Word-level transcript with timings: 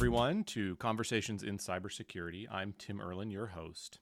everyone, 0.00 0.42
to 0.44 0.76
Conversations 0.76 1.42
in 1.42 1.58
Cybersecurity. 1.58 2.46
I'm 2.50 2.72
Tim 2.78 3.02
Erlin, 3.02 3.30
your 3.30 3.48
host. 3.48 3.98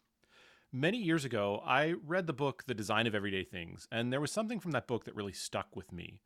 Many 0.70 0.98
years 0.98 1.24
ago, 1.24 1.60
I 1.66 1.94
read 2.06 2.28
the 2.28 2.32
book 2.32 2.62
The 2.68 2.72
Design 2.72 3.08
of 3.08 3.16
Everyday 3.16 3.42
Things, 3.42 3.88
and 3.90 4.12
there 4.12 4.20
was 4.20 4.30
something 4.30 4.60
from 4.60 4.70
that 4.70 4.86
book 4.86 5.06
that 5.06 5.16
really 5.16 5.32
stuck 5.32 5.74
with 5.74 5.90
me. 5.90 6.20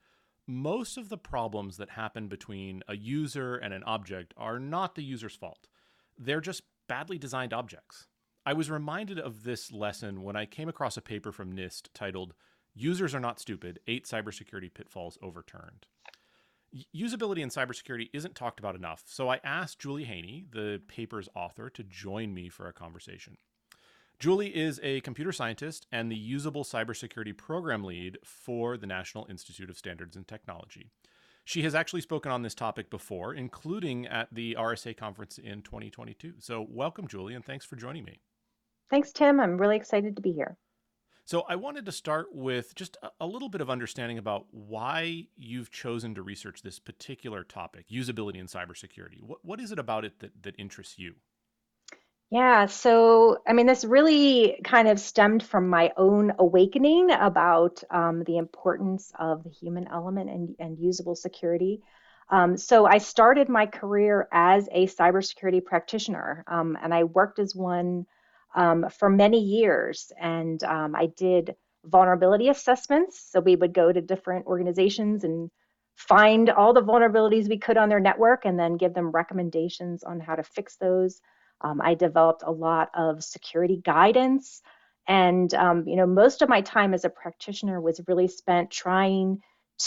Most 0.46 0.98
of 0.98 1.08
the 1.08 1.16
problems 1.16 1.78
that 1.78 1.88
happen 1.88 2.28
between 2.28 2.82
a 2.86 2.94
user 2.94 3.56
and 3.56 3.72
an 3.72 3.82
object 3.84 4.34
are 4.36 4.58
not 4.58 4.94
the 4.94 5.02
user's 5.02 5.36
fault, 5.36 5.68
they're 6.18 6.42
just 6.42 6.64
badly 6.86 7.16
designed 7.16 7.54
objects. 7.54 8.08
I 8.44 8.52
was 8.52 8.70
reminded 8.70 9.18
of 9.18 9.42
this 9.42 9.72
lesson 9.72 10.22
when 10.22 10.36
I 10.36 10.44
came 10.44 10.68
across 10.68 10.98
a 10.98 11.00
paper 11.00 11.32
from 11.32 11.56
NIST 11.56 11.88
titled 11.94 12.34
Users 12.74 13.14
Are 13.14 13.20
Not 13.20 13.40
Stupid 13.40 13.80
Eight 13.86 14.04
Cybersecurity 14.04 14.74
Pitfalls 14.74 15.16
Overturned. 15.22 15.86
Usability 16.96 17.40
in 17.40 17.50
cybersecurity 17.50 18.08
isn't 18.14 18.34
talked 18.34 18.58
about 18.58 18.74
enough, 18.74 19.02
so 19.06 19.28
I 19.28 19.40
asked 19.44 19.78
Julie 19.78 20.04
Haney, 20.04 20.46
the 20.50 20.80
paper's 20.88 21.28
author, 21.34 21.68
to 21.68 21.82
join 21.82 22.32
me 22.32 22.48
for 22.48 22.66
a 22.66 22.72
conversation. 22.72 23.36
Julie 24.18 24.56
is 24.56 24.80
a 24.82 25.00
computer 25.00 25.32
scientist 25.32 25.86
and 25.92 26.10
the 26.10 26.16
usable 26.16 26.64
cybersecurity 26.64 27.36
program 27.36 27.84
lead 27.84 28.18
for 28.24 28.78
the 28.78 28.86
National 28.86 29.26
Institute 29.28 29.68
of 29.68 29.76
Standards 29.76 30.16
and 30.16 30.26
Technology. 30.26 30.90
She 31.44 31.62
has 31.62 31.74
actually 31.74 32.02
spoken 32.02 32.32
on 32.32 32.42
this 32.42 32.54
topic 32.54 32.88
before, 32.88 33.34
including 33.34 34.06
at 34.06 34.28
the 34.32 34.56
RSA 34.58 34.96
conference 34.96 35.38
in 35.38 35.60
2022. 35.62 36.34
So, 36.38 36.64
welcome, 36.70 37.08
Julie, 37.08 37.34
and 37.34 37.44
thanks 37.44 37.66
for 37.66 37.76
joining 37.76 38.04
me. 38.04 38.20
Thanks, 38.90 39.12
Tim. 39.12 39.40
I'm 39.40 39.58
really 39.58 39.76
excited 39.76 40.16
to 40.16 40.22
be 40.22 40.32
here. 40.32 40.56
So, 41.24 41.42
I 41.48 41.56
wanted 41.56 41.86
to 41.86 41.92
start 41.92 42.26
with 42.32 42.74
just 42.74 42.96
a 43.20 43.26
little 43.26 43.48
bit 43.48 43.60
of 43.60 43.70
understanding 43.70 44.18
about 44.18 44.46
why 44.50 45.28
you've 45.36 45.70
chosen 45.70 46.14
to 46.16 46.22
research 46.22 46.62
this 46.62 46.78
particular 46.78 47.44
topic, 47.44 47.86
usability 47.88 48.36
in 48.36 48.46
cybersecurity. 48.46 49.22
What, 49.22 49.38
what 49.44 49.60
is 49.60 49.72
it 49.72 49.78
about 49.78 50.04
it 50.04 50.18
that, 50.18 50.42
that 50.42 50.56
interests 50.58 50.98
you? 50.98 51.14
Yeah, 52.32 52.64
so 52.64 53.42
I 53.46 53.52
mean, 53.52 53.66
this 53.66 53.84
really 53.84 54.58
kind 54.64 54.88
of 54.88 54.98
stemmed 54.98 55.42
from 55.42 55.68
my 55.68 55.92
own 55.98 56.32
awakening 56.38 57.10
about 57.10 57.84
um, 57.90 58.24
the 58.24 58.38
importance 58.38 59.12
of 59.18 59.44
the 59.44 59.50
human 59.50 59.86
element 59.88 60.30
and, 60.30 60.56
and 60.58 60.78
usable 60.78 61.14
security. 61.14 61.82
Um, 62.30 62.56
so 62.56 62.86
I 62.86 62.98
started 62.98 63.50
my 63.50 63.66
career 63.66 64.28
as 64.32 64.66
a 64.72 64.86
cybersecurity 64.86 65.62
practitioner, 65.62 66.42
um, 66.46 66.78
and 66.82 66.94
I 66.94 67.04
worked 67.04 67.38
as 67.38 67.54
one 67.54 68.06
um, 68.54 68.86
for 68.98 69.08
many 69.08 69.40
years. 69.40 70.12
And 70.20 70.62
um, 70.64 70.94
I 70.94 71.06
did 71.06 71.54
vulnerability 71.84 72.48
assessments. 72.48 73.28
So 73.30 73.40
we 73.40 73.56
would 73.56 73.74
go 73.74 73.92
to 73.92 74.00
different 74.00 74.46
organizations 74.46 75.24
and 75.24 75.50
find 75.96 76.48
all 76.50 76.72
the 76.72 76.82
vulnerabilities 76.82 77.48
we 77.48 77.58
could 77.58 77.76
on 77.76 77.88
their 77.88 78.00
network, 78.00 78.44
and 78.44 78.58
then 78.58 78.76
give 78.76 78.94
them 78.94 79.10
recommendations 79.10 80.02
on 80.04 80.20
how 80.20 80.34
to 80.34 80.42
fix 80.42 80.76
those. 80.76 81.20
Um, 81.60 81.80
I 81.80 81.94
developed 81.94 82.42
a 82.46 82.50
lot 82.50 82.90
of 82.94 83.22
security 83.22 83.80
guidance. 83.84 84.62
And, 85.06 85.52
um, 85.54 85.86
you 85.86 85.96
know, 85.96 86.06
most 86.06 86.42
of 86.42 86.48
my 86.48 86.60
time 86.60 86.94
as 86.94 87.04
a 87.04 87.10
practitioner 87.10 87.80
was 87.80 88.00
really 88.06 88.28
spent 88.28 88.70
trying 88.70 89.40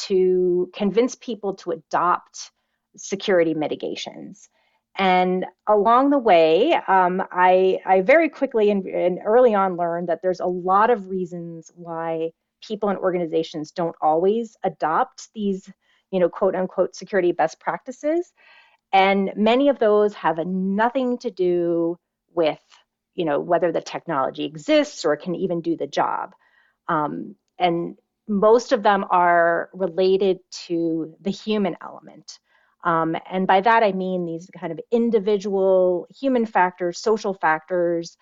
to 0.08 0.70
convince 0.76 1.16
people 1.16 1.54
to 1.56 1.72
adopt 1.72 2.52
security 2.98 3.54
mitigations. 3.54 4.50
And 4.98 5.46
along 5.68 6.12
the 6.12 6.18
way, 6.18 6.74
um, 6.88 7.22
I, 7.32 7.80
I, 7.86 8.02
very 8.02 8.30
quickly 8.30 8.72
and, 8.72 8.86
and, 8.86 9.20
early 9.26 9.54
on 9.54 9.76
learned 9.76 10.08
that 10.08 10.22
there's 10.22 10.40
a 10.40 10.46
lot 10.46 10.90
of 10.90 11.10
reasons 11.10 11.70
why 11.76 12.32
people 12.66 12.90
and 12.90 12.98
organizations 12.98 13.72
don't 13.72 13.96
always 14.02 14.56
adopt 14.64 15.30
these, 15.34 15.70
you 16.12 16.20
know, 16.20 16.30
quote 16.30 16.56
unquote 16.56 16.96
security 16.96 17.34
best 17.34 17.60
practices. 17.60 18.34
And 18.94 19.34
many 19.36 19.68
of 19.68 19.80
those 19.80 20.14
have 20.14 20.38
nothing 20.46 21.18
to 21.20 21.30
do 21.30 21.98
with, 22.34 22.62
you 23.16 23.26
know, 23.26 23.42
whether 23.42 23.74
the 23.74 23.82
technology 23.82 24.46
exists 24.46 25.04
or 25.04 25.18
can 25.18 25.36
even 25.36 25.60
do 25.60 25.76
the 25.76 25.88
job. 25.88 26.34
Um, 26.88 27.36
and 27.60 27.98
most 28.28 28.72
of 28.72 28.84
them 28.84 29.06
are 29.10 29.70
related 29.74 30.40
to 30.68 31.16
the 31.20 31.32
human 31.32 31.76
element. 31.82 32.40
Um, 32.86 33.18
and 33.30 33.48
by 33.48 33.62
that, 33.62 33.84
I 33.84 33.92
mean 33.92 34.26
these 34.26 34.50
kind 34.58 34.72
of 34.72 34.80
individual 34.92 36.08
human 36.18 36.46
factors, 36.46 37.00
social 37.00 37.34
factors 37.34 38.16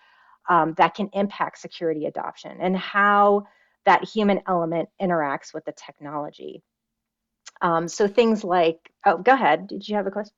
um, 0.48 0.74
that 0.78 0.94
can 0.94 1.10
impact 1.12 1.58
security 1.58 2.06
adoption 2.06 2.58
and 2.60 2.76
how 2.76 3.44
that 3.84 4.04
human 4.04 4.40
element 4.48 4.88
interacts 5.00 5.52
with 5.52 5.64
the 5.66 5.72
technology. 5.72 6.62
Um, 7.60 7.86
so 7.88 8.08
things 8.08 8.42
like, 8.42 8.78
oh, 9.04 9.18
go 9.18 9.32
ahead. 9.32 9.68
Did 9.68 9.86
you 9.86 9.96
have 9.96 10.06
a 10.06 10.10
question? 10.10 10.34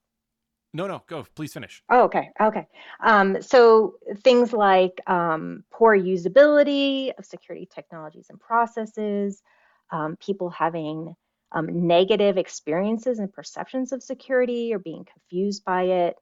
No, 0.74 0.86
no, 0.86 1.02
go. 1.06 1.24
Please 1.34 1.52
finish. 1.54 1.82
Oh, 1.88 2.02
okay, 2.02 2.30
okay. 2.40 2.66
Um, 3.02 3.40
so 3.40 3.94
things 4.22 4.52
like 4.52 5.00
um, 5.06 5.64
poor 5.72 5.96
usability 5.96 7.12
of 7.16 7.24
security 7.24 7.66
technologies 7.72 8.26
and 8.28 8.38
processes, 8.38 9.42
um, 9.90 10.16
people 10.16 10.50
having 10.50 11.14
um, 11.52 11.86
negative 11.86 12.36
experiences 12.38 13.18
and 13.18 13.32
perceptions 13.32 13.92
of 13.92 14.02
security 14.02 14.74
or 14.74 14.78
being 14.78 15.04
confused 15.04 15.64
by 15.64 15.82
it. 15.82 16.16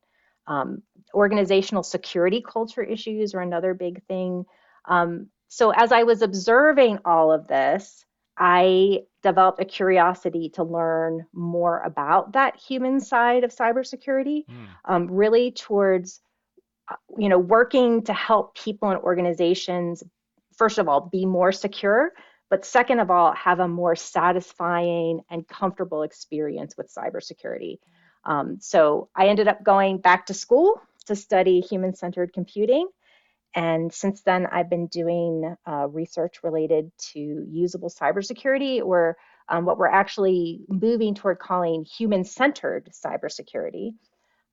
Um, 0.46 0.82
organizational 1.14 1.82
security 1.82 2.44
culture 2.46 2.82
issues 2.82 3.34
are 3.34 3.40
another 3.40 3.72
big 3.72 4.04
thing. 4.06 4.44
Um, 4.86 5.28
so 5.48 5.70
as 5.70 5.92
I 5.92 6.02
was 6.02 6.20
observing 6.20 6.98
all 7.04 7.32
of 7.32 7.46
this, 7.46 8.04
I 8.36 9.02
developed 9.22 9.60
a 9.60 9.64
curiosity 9.64 10.50
to 10.50 10.64
learn 10.64 11.26
more 11.32 11.80
about 11.80 12.32
that 12.32 12.56
human 12.56 13.00
side 13.00 13.44
of 13.44 13.54
cybersecurity, 13.54 14.44
mm. 14.46 14.66
um, 14.86 15.10
really 15.10 15.52
towards, 15.52 16.20
uh, 16.90 16.96
you 17.16 17.28
know, 17.28 17.38
working 17.38 18.02
to 18.02 18.12
help 18.12 18.56
people 18.56 18.90
and 18.90 19.00
organizations, 19.00 20.02
first 20.56 20.78
of 20.78 20.88
all, 20.88 21.00
be 21.00 21.24
more 21.24 21.52
secure, 21.52 22.12
but 22.50 22.64
second 22.64 23.00
of 23.00 23.10
all, 23.10 23.32
have 23.32 23.60
a 23.60 23.68
more 23.68 23.96
satisfying 23.96 25.20
and 25.30 25.48
comfortable 25.48 26.02
experience 26.02 26.76
with 26.76 26.94
cybersecurity. 26.94 27.78
Um, 28.24 28.58
so 28.60 29.08
I 29.14 29.28
ended 29.28 29.48
up 29.48 29.62
going 29.64 29.98
back 29.98 30.26
to 30.26 30.34
school 30.34 30.80
to 31.06 31.16
study 31.16 31.60
human-centered 31.60 32.32
computing. 32.32 32.88
And 33.54 33.92
since 33.92 34.22
then, 34.22 34.46
I've 34.46 34.70
been 34.70 34.88
doing 34.88 35.54
uh, 35.66 35.86
research 35.88 36.42
related 36.42 36.90
to 37.12 37.46
usable 37.48 37.90
cybersecurity, 37.90 38.82
or 38.82 39.16
um, 39.48 39.64
what 39.64 39.78
we're 39.78 39.86
actually 39.86 40.60
moving 40.68 41.14
toward 41.14 41.38
calling 41.38 41.84
human 41.84 42.24
centered 42.24 42.90
cybersecurity, 42.92 43.92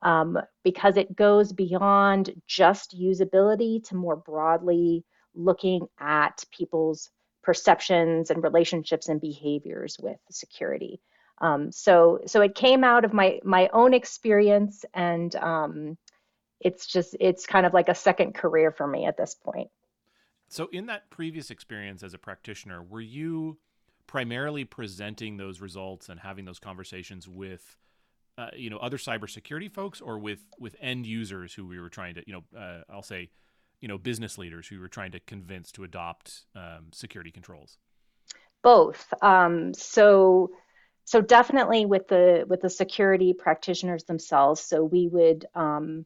um, 0.01 0.37
because 0.63 0.97
it 0.97 1.15
goes 1.15 1.53
beyond 1.53 2.31
just 2.45 2.95
usability 2.99 3.83
to 3.87 3.95
more 3.95 4.17
broadly 4.17 5.03
looking 5.33 5.87
at 5.99 6.43
people's 6.51 7.09
perceptions 7.43 8.29
and 8.29 8.43
relationships 8.43 9.09
and 9.09 9.19
behaviors 9.19 9.97
with 9.99 10.17
security. 10.29 11.01
Um, 11.39 11.71
so, 11.71 12.19
so 12.27 12.41
it 12.41 12.53
came 12.53 12.83
out 12.83 13.03
of 13.03 13.13
my 13.13 13.39
my 13.43 13.69
own 13.73 13.93
experience, 13.93 14.85
and 14.93 15.35
um, 15.35 15.97
it's 16.59 16.85
just 16.85 17.15
it's 17.19 17.47
kind 17.47 17.65
of 17.65 17.73
like 17.73 17.89
a 17.89 17.95
second 17.95 18.35
career 18.35 18.71
for 18.71 18.85
me 18.85 19.05
at 19.05 19.17
this 19.17 19.35
point. 19.35 19.69
So 20.49 20.67
in 20.71 20.85
that 20.87 21.09
previous 21.09 21.49
experience 21.49 22.03
as 22.03 22.13
a 22.13 22.17
practitioner, 22.17 22.83
were 22.83 23.01
you 23.01 23.57
primarily 24.05 24.65
presenting 24.65 25.37
those 25.37 25.61
results 25.61 26.09
and 26.09 26.19
having 26.19 26.43
those 26.43 26.59
conversations 26.59 27.27
with 27.27 27.77
uh, 28.37 28.49
you 28.55 28.69
know 28.69 28.77
other 28.77 28.97
cybersecurity 28.97 29.71
folks 29.71 30.01
or 30.01 30.19
with 30.19 30.39
with 30.59 30.75
end 30.79 31.05
users 31.05 31.53
who 31.53 31.65
we 31.65 31.79
were 31.79 31.89
trying 31.89 32.15
to 32.15 32.23
you 32.27 32.33
know 32.33 32.59
uh, 32.59 32.81
I'll 32.89 33.01
say 33.01 33.29
you 33.81 33.87
know 33.87 33.97
business 33.97 34.37
leaders 34.37 34.67
who 34.67 34.79
were 34.79 34.87
trying 34.87 35.11
to 35.11 35.19
convince 35.19 35.71
to 35.73 35.83
adopt 35.83 36.45
um, 36.55 36.87
security 36.93 37.31
controls? 37.31 37.77
Both. 38.63 39.11
Um, 39.21 39.73
so 39.73 40.51
so 41.05 41.19
definitely 41.19 41.85
with 41.85 42.07
the 42.07 42.45
with 42.47 42.61
the 42.61 42.69
security 42.69 43.33
practitioners 43.33 44.03
themselves. 44.05 44.61
So 44.61 44.83
we 44.83 45.07
would 45.07 45.45
um, 45.55 46.05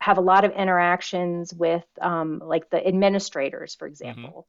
have 0.00 0.18
a 0.18 0.22
lot 0.22 0.44
of 0.44 0.52
interactions 0.52 1.52
with 1.52 1.84
um, 2.00 2.40
like 2.44 2.70
the 2.70 2.86
administrators, 2.86 3.74
for 3.74 3.86
mm-hmm. 3.86 4.08
example, 4.08 4.46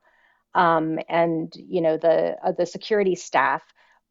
mm-hmm. 0.55 0.99
and 1.09 1.53
you 1.55 1.81
know 1.81 1.97
the 1.97 2.37
uh, 2.43 2.51
the 2.51 2.65
security 2.65 3.15
staff. 3.15 3.63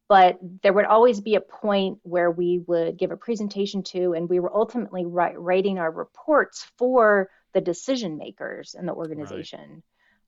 But 0.09 0.39
there 0.63 0.73
would 0.73 0.85
always 0.85 1.21
be 1.21 1.35
a 1.35 1.41
point 1.41 1.99
where 2.03 2.31
we 2.31 2.63
would 2.67 2.97
give 2.97 3.11
a 3.11 3.17
presentation 3.17 3.83
to, 3.85 4.13
and 4.13 4.29
we 4.29 4.39
were 4.39 4.55
ultimately 4.55 5.05
write, 5.05 5.39
writing 5.41 5.79
our 5.79 5.91
reports 5.91 6.65
for 6.79 7.29
the 7.57 7.61
decision 7.63 8.19
makers 8.19 8.77
in 8.79 8.85
the 8.85 8.93
organization. 8.93 9.83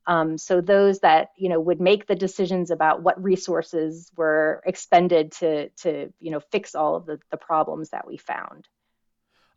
Right. 0.07 0.19
Um, 0.19 0.39
so 0.39 0.61
those 0.61 1.01
that 1.01 1.27
you 1.37 1.47
know 1.47 1.59
would 1.59 1.79
make 1.79 2.07
the 2.07 2.15
decisions 2.15 2.71
about 2.71 3.03
what 3.03 3.23
resources 3.23 4.11
were 4.17 4.63
expended 4.65 5.31
to 5.33 5.69
to 5.83 6.11
you 6.19 6.31
know 6.31 6.39
fix 6.39 6.73
all 6.73 6.95
of 6.95 7.05
the, 7.05 7.19
the 7.29 7.37
problems 7.37 7.91
that 7.91 8.07
we 8.07 8.17
found. 8.17 8.67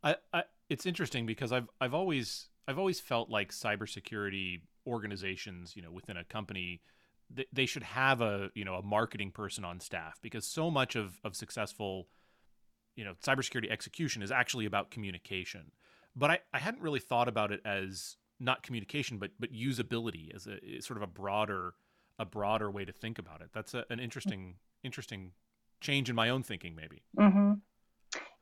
I, 0.04 0.16
I 0.34 0.42
it's 0.68 0.84
interesting 0.84 1.24
because 1.24 1.50
I've 1.50 1.68
I've 1.80 1.94
always 1.94 2.50
I've 2.68 2.78
always 2.78 3.00
felt 3.00 3.30
like 3.30 3.52
cybersecurity 3.52 4.60
organizations, 4.86 5.74
you 5.74 5.80
know, 5.80 5.90
within 5.90 6.18
a 6.18 6.24
company, 6.24 6.82
they, 7.30 7.46
they 7.54 7.64
should 7.64 7.84
have 7.84 8.20
a 8.20 8.50
you 8.54 8.66
know 8.66 8.74
a 8.74 8.82
marketing 8.82 9.30
person 9.30 9.64
on 9.64 9.80
staff 9.80 10.18
because 10.20 10.46
so 10.46 10.70
much 10.70 10.94
of 10.94 11.18
of 11.24 11.34
successful 11.34 12.08
you 12.94 13.06
know, 13.06 13.14
cybersecurity 13.24 13.70
execution 13.70 14.22
is 14.22 14.30
actually 14.30 14.66
about 14.66 14.90
communication. 14.90 15.72
But 16.14 16.30
I, 16.30 16.38
I 16.52 16.58
hadn't 16.58 16.82
really 16.82 17.00
thought 17.00 17.28
about 17.28 17.52
it 17.52 17.60
as 17.64 18.16
not 18.38 18.62
communication, 18.62 19.18
but 19.18 19.30
but 19.38 19.52
usability 19.52 20.34
as 20.34 20.46
a 20.46 20.80
sort 20.80 20.96
of 20.96 21.02
a 21.02 21.06
broader 21.06 21.74
a 22.18 22.24
broader 22.24 22.70
way 22.70 22.84
to 22.84 22.92
think 22.92 23.18
about 23.18 23.40
it. 23.40 23.50
That's 23.52 23.74
a, 23.74 23.84
an 23.90 24.00
interesting 24.00 24.56
interesting 24.82 25.32
change 25.80 26.10
in 26.10 26.16
my 26.16 26.28
own 26.28 26.42
thinking, 26.42 26.74
maybe. 26.74 27.02
Mm-hmm. 27.18 27.54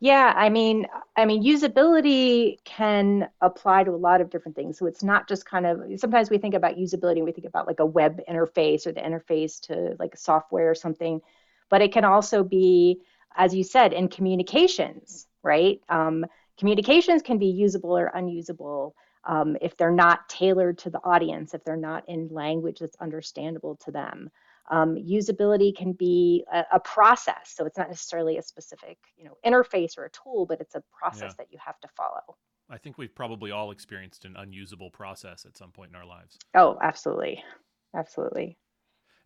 Yeah, 0.02 0.32
I 0.34 0.48
mean, 0.48 0.86
I 1.16 1.26
mean, 1.26 1.44
usability 1.44 2.56
can 2.64 3.28
apply 3.42 3.84
to 3.84 3.90
a 3.90 3.96
lot 3.96 4.22
of 4.22 4.30
different 4.30 4.56
things. 4.56 4.78
So 4.78 4.86
it's 4.86 5.02
not 5.02 5.28
just 5.28 5.44
kind 5.44 5.66
of 5.66 5.82
sometimes 6.00 6.30
we 6.30 6.38
think 6.38 6.54
about 6.54 6.76
usability 6.76 7.16
and 7.16 7.24
we 7.24 7.32
think 7.32 7.46
about 7.46 7.66
like 7.66 7.80
a 7.80 7.86
web 7.86 8.20
interface 8.28 8.86
or 8.86 8.92
the 8.92 9.00
interface 9.00 9.60
to 9.62 9.96
like 9.98 10.16
software 10.16 10.70
or 10.70 10.74
something, 10.74 11.20
but 11.68 11.82
it 11.82 11.92
can 11.92 12.04
also 12.04 12.42
be, 12.42 13.02
as 13.36 13.54
you 13.54 13.62
said, 13.62 13.92
in 13.92 14.08
communications, 14.08 15.26
right? 15.42 15.82
Um, 15.90 16.24
communications 16.60 17.22
can 17.22 17.38
be 17.38 17.46
usable 17.46 17.96
or 17.96 18.12
unusable 18.14 18.94
um, 19.24 19.56
if 19.60 19.76
they're 19.76 19.90
not 19.90 20.28
tailored 20.28 20.78
to 20.78 20.90
the 20.90 21.00
audience, 21.02 21.54
if 21.54 21.64
they're 21.64 21.76
not 21.76 22.04
in 22.08 22.28
language 22.30 22.78
that's 22.78 22.96
understandable 23.00 23.76
to 23.84 23.90
them. 23.90 24.30
Um, 24.70 24.94
usability 24.94 25.74
can 25.76 25.92
be 25.92 26.44
a, 26.52 26.64
a, 26.74 26.80
process, 26.80 27.54
so 27.56 27.66
it's 27.66 27.76
not 27.76 27.88
necessarily 27.88 28.38
a 28.38 28.42
specific, 28.42 28.98
you 29.16 29.24
know, 29.24 29.36
interface 29.44 29.98
or 29.98 30.04
a 30.04 30.10
tool, 30.10 30.46
but 30.46 30.60
it's 30.60 30.76
a 30.76 30.82
process 30.96 31.32
yeah. 31.32 31.34
that 31.38 31.46
you 31.50 31.58
have 31.64 31.80
to 31.80 31.88
follow. 31.88 32.36
I 32.68 32.78
think 32.78 32.96
we've 32.96 33.14
probably 33.14 33.50
all 33.50 33.72
experienced 33.72 34.24
an 34.24 34.36
unusable 34.36 34.90
process 34.90 35.44
at 35.44 35.56
some 35.56 35.72
point 35.72 35.90
in 35.90 35.96
our 35.96 36.06
lives. 36.06 36.38
Oh, 36.54 36.78
absolutely, 36.80 37.42
absolutely. 37.96 38.58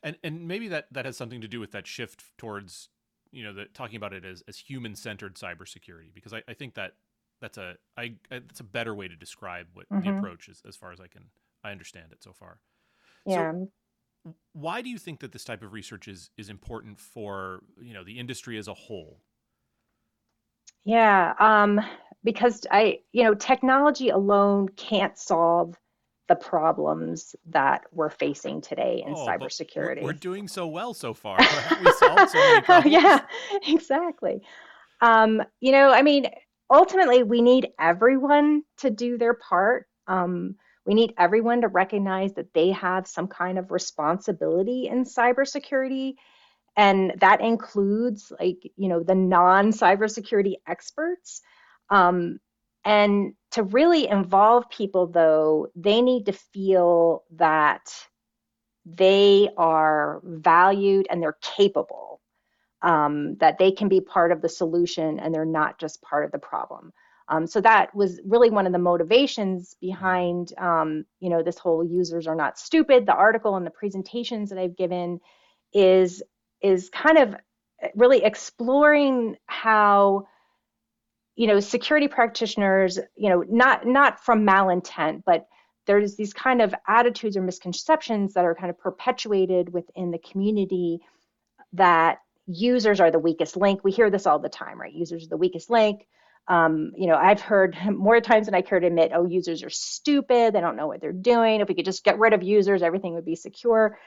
And 0.02 0.16
and 0.25 0.48
maybe 0.48 0.69
that 0.69 0.86
that 0.92 1.04
has 1.04 1.16
something 1.16 1.42
to 1.42 1.48
do 1.48 1.60
with 1.60 1.72
that 1.72 1.86
shift 1.86 2.25
towards, 2.38 2.88
you 3.31 3.44
know, 3.44 3.52
the, 3.52 3.66
talking 3.66 3.96
about 3.96 4.14
it 4.14 4.25
as 4.25 4.42
as 4.48 4.56
human 4.56 4.94
centered 4.94 5.34
cybersecurity, 5.34 6.14
because 6.14 6.32
I, 6.32 6.42
I 6.48 6.54
think 6.54 6.75
that 6.75 6.92
that's 7.40 7.58
a 7.58 7.76
I 7.96 8.14
that's 8.31 8.60
a 8.60 8.64
better 8.64 8.94
way 8.94 9.08
to 9.08 9.16
describe 9.16 9.66
what 9.75 9.88
mm-hmm. 9.88 10.08
the 10.08 10.16
approach 10.16 10.48
is, 10.48 10.62
as 10.66 10.76
far 10.76 10.92
as 10.92 11.00
I 11.00 11.06
can 11.06 11.25
I 11.62 11.70
understand 11.70 12.12
it 12.12 12.22
so 12.22 12.32
far. 12.32 12.58
Yeah. 13.26 13.52
So, 13.52 13.69
why 14.52 14.82
do 14.82 14.88
you 14.88 14.98
think 14.98 15.20
that 15.20 15.32
this 15.32 15.44
type 15.44 15.62
of 15.62 15.72
research 15.72 16.08
is 16.08 16.31
is 16.36 16.48
important 16.48 16.98
for 16.98 17.60
you 17.81 17.94
know 17.94 18.04
the 18.04 18.19
industry 18.19 18.56
as 18.58 18.69
a 18.69 18.75
whole 18.75 19.20
yeah 20.84 21.34
um, 21.38 21.81
because 22.22 22.66
i 22.70 22.98
you 23.12 23.22
know 23.22 23.34
technology 23.34 24.08
alone 24.08 24.69
can't 24.76 25.19
solve 25.19 25.76
the 26.26 26.36
problems 26.36 27.36
that 27.44 27.82
we're 27.92 28.08
facing 28.08 28.62
today 28.62 29.02
in 29.06 29.12
oh, 29.14 29.26
cybersecurity 29.26 30.00
we're, 30.00 30.04
we're, 30.04 30.12
doing 30.12 30.48
so 30.48 30.66
well 30.66 30.94
so 30.94 31.12
far 31.12 31.38
we 31.38 31.92
solved 31.92 32.31
so 32.31 32.38
many 32.38 32.60
problems 32.62 32.92
yeah 32.92 33.20
exactly 33.69 34.40
um, 35.02 35.42
you 35.60 35.70
know 35.70 35.90
i 35.90 36.00
mean 36.00 36.26
ultimately 36.75 37.23
we 37.23 37.41
need 37.41 37.69
everyone 37.79 38.62
to 38.79 38.91
do 38.91 39.17
their 39.17 39.35
part 39.35 39.87
um, 40.06 40.56
we 40.87 40.94
need 40.94 41.15
everyone 41.19 41.62
to 41.62 41.69
recognize 41.69 42.35
that 42.35 42.53
they 42.53 42.71
have 42.73 43.06
some 43.06 43.26
kind 43.26 43.59
of 43.59 43.71
responsibility 43.71 44.88
in 44.88 45.05
cybersecurity. 45.05 46.15
And 46.76 47.15
that 47.21 47.41
includes, 47.41 48.32
like, 48.38 48.59
you 48.76 48.88
know, 48.88 49.03
the 49.03 49.15
non 49.15 49.71
cybersecurity 49.71 50.55
experts. 50.67 51.41
Um, 51.91 52.38
and 52.85 53.32
to 53.53 53.62
really 53.62 54.09
involve 54.09 54.69
people, 54.69 55.06
though, 55.06 55.69
they 55.75 56.03
need 56.03 56.27
to 56.27 56.32
feel 56.32 57.25
that 57.37 57.94
they 58.85 59.49
are 59.56 60.20
valued 60.25 61.06
and 61.09 61.23
they're 61.23 61.38
capable, 61.41 62.13
um, 62.84 63.36
that 63.40 63.58
they 63.58 63.72
can 63.72 63.88
be 63.88 64.00
part 64.00 64.31
of 64.31 64.42
the 64.42 64.48
solution 64.48 65.19
and 65.19 65.34
they're 65.34 65.44
not 65.46 65.78
just 65.78 66.02
part 66.02 66.25
of 66.25 66.31
the 66.31 66.38
problem. 66.38 66.92
Um, 67.28 67.46
so 67.46 67.60
that 67.62 67.94
was 67.94 68.20
really 68.26 68.50
one 68.50 68.66
of 68.66 68.72
the 68.72 68.78
motivations 68.78 69.75
behind, 69.81 70.52
um, 70.58 71.06
you 71.20 71.31
know, 71.31 71.42
this 71.42 71.58
whole 71.58 71.82
users 71.82 72.26
are 72.26 72.34
not 72.34 72.58
stupid. 72.58 73.06
The 73.06 73.14
article 73.14 73.56
and 73.56 73.66
the 73.66 73.70
presentations 73.70 74.50
that 74.50 74.58
I've 74.58 74.76
given 74.76 75.20
is 75.72 76.22
is 76.60 76.90
kind 76.90 77.19
of 77.19 77.34
really 77.94 78.22
exploring 78.22 79.36
how, 79.46 80.26
you 81.34 81.46
know, 81.46 81.60
security 81.60 82.08
practitioners, 82.08 82.98
you 83.16 83.31
know, 83.31 83.42
not 83.48 83.86
not 83.86 84.22
from 84.22 84.46
malintent, 84.46 85.22
but 85.25 85.46
there's 85.86 86.16
these 86.16 86.34
kind 86.34 86.60
of 86.60 86.75
attitudes 86.86 87.38
or 87.38 87.42
misconceptions 87.42 88.34
that 88.34 88.44
are 88.44 88.54
kind 88.54 88.69
of 88.69 88.78
perpetuated 88.78 89.72
within 89.72 90.10
the 90.10 90.19
community 90.19 91.00
that 91.72 92.19
users 92.46 93.00
are 93.00 93.11
the 93.11 93.19
weakest 93.19 93.56
link. 93.56 93.82
We 93.85 93.93
hear 93.93 94.11
this 94.11 94.26
all 94.26 94.38
the 94.38 94.49
time, 94.49 94.81
right? 94.81 94.93
Users 94.93 95.25
are 95.25 95.29
the 95.29 95.37
weakest 95.37 95.70
link 95.70 96.06
um, 96.49 96.93
you 96.96 97.06
know, 97.06 97.17
I've 97.17 97.41
heard 97.41 97.76
more 97.91 98.20
times 98.20 98.46
than 98.46 98.55
I 98.55 98.62
care 98.62 98.81
to 98.81 98.87
admit, 98.87 99.12
oh, 99.14 99.26
users 99.26 99.62
are 99.62 99.70
stupid. 99.70 100.55
They 100.55 100.61
don't 100.61 100.76
know 100.76 100.87
what 100.87 101.00
they're 101.00 101.12
doing. 101.12 101.61
If 101.61 101.69
we 101.69 101.75
could 101.75 101.85
just 101.85 102.05
get 102.05 102.19
rid 102.19 102.32
of 102.32 102.43
users, 102.43 102.82
everything 102.82 103.14
would 103.14 103.25
be 103.25 103.37
secure. 103.37 103.99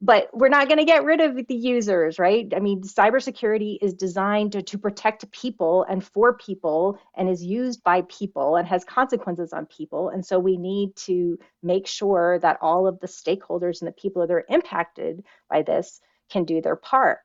But 0.00 0.28
we're 0.34 0.48
not 0.48 0.68
going 0.68 0.78
to 0.78 0.84
get 0.84 1.04
rid 1.04 1.20
of 1.20 1.46
the 1.46 1.54
users, 1.54 2.18
right? 2.18 2.52
I 2.54 2.58
mean, 2.58 2.82
cybersecurity 2.82 3.78
is 3.80 3.94
designed 3.94 4.52
to, 4.52 4.62
to 4.62 4.76
protect 4.76 5.30
people 5.30 5.86
and 5.88 6.04
for 6.04 6.36
people 6.36 6.98
and 7.16 7.30
is 7.30 7.42
used 7.42 7.82
by 7.84 8.02
people 8.02 8.56
and 8.56 8.66
has 8.68 8.84
consequences 8.84 9.52
on 9.52 9.66
people. 9.66 10.10
And 10.10 10.26
so 10.26 10.38
we 10.38 10.58
need 10.58 10.94
to 10.96 11.38
make 11.62 11.86
sure 11.86 12.38
that 12.40 12.58
all 12.60 12.86
of 12.86 13.00
the 13.00 13.06
stakeholders 13.06 13.80
and 13.80 13.88
the 13.88 13.92
people 13.92 14.26
that 14.26 14.34
are 14.34 14.44
impacted 14.50 15.24
by 15.48 15.62
this 15.62 16.00
can 16.28 16.44
do 16.44 16.60
their 16.60 16.76
part 16.76 17.20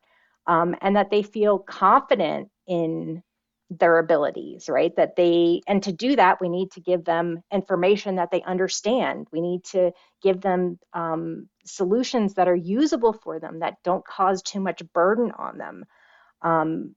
um, 0.50 0.76
and 0.82 0.96
that 0.96 1.12
they 1.12 1.22
feel 1.22 1.60
confident 1.60 2.50
in 2.68 3.22
their 3.70 4.00
abilities, 4.00 4.68
right? 4.68 4.96
That 4.96 5.16
they, 5.16 5.62
and 5.68 5.84
to 5.84 5.92
do 5.94 6.16
that, 6.16 6.42
we 6.42 6.50
need 6.50 6.72
to 6.72 6.82
give 6.82 7.06
them 7.06 7.44
information 7.54 8.16
that 8.16 8.32
they 8.32 8.42
understand. 8.42 9.28
We 9.32 9.42
need 9.42 9.64
to 9.66 9.92
give 10.24 10.42
them 10.42 10.80
um, 10.94 11.48
solutions 11.66 12.34
that 12.34 12.48
are 12.48 12.56
usable 12.56 13.14
for 13.14 13.40
them, 13.40 13.60
that 13.60 13.76
don't 13.84 14.04
cause 14.04 14.42
too 14.42 14.60
much 14.60 14.82
burden 14.92 15.32
on 15.38 15.60
them. 15.60 15.86
Um, 16.42 16.96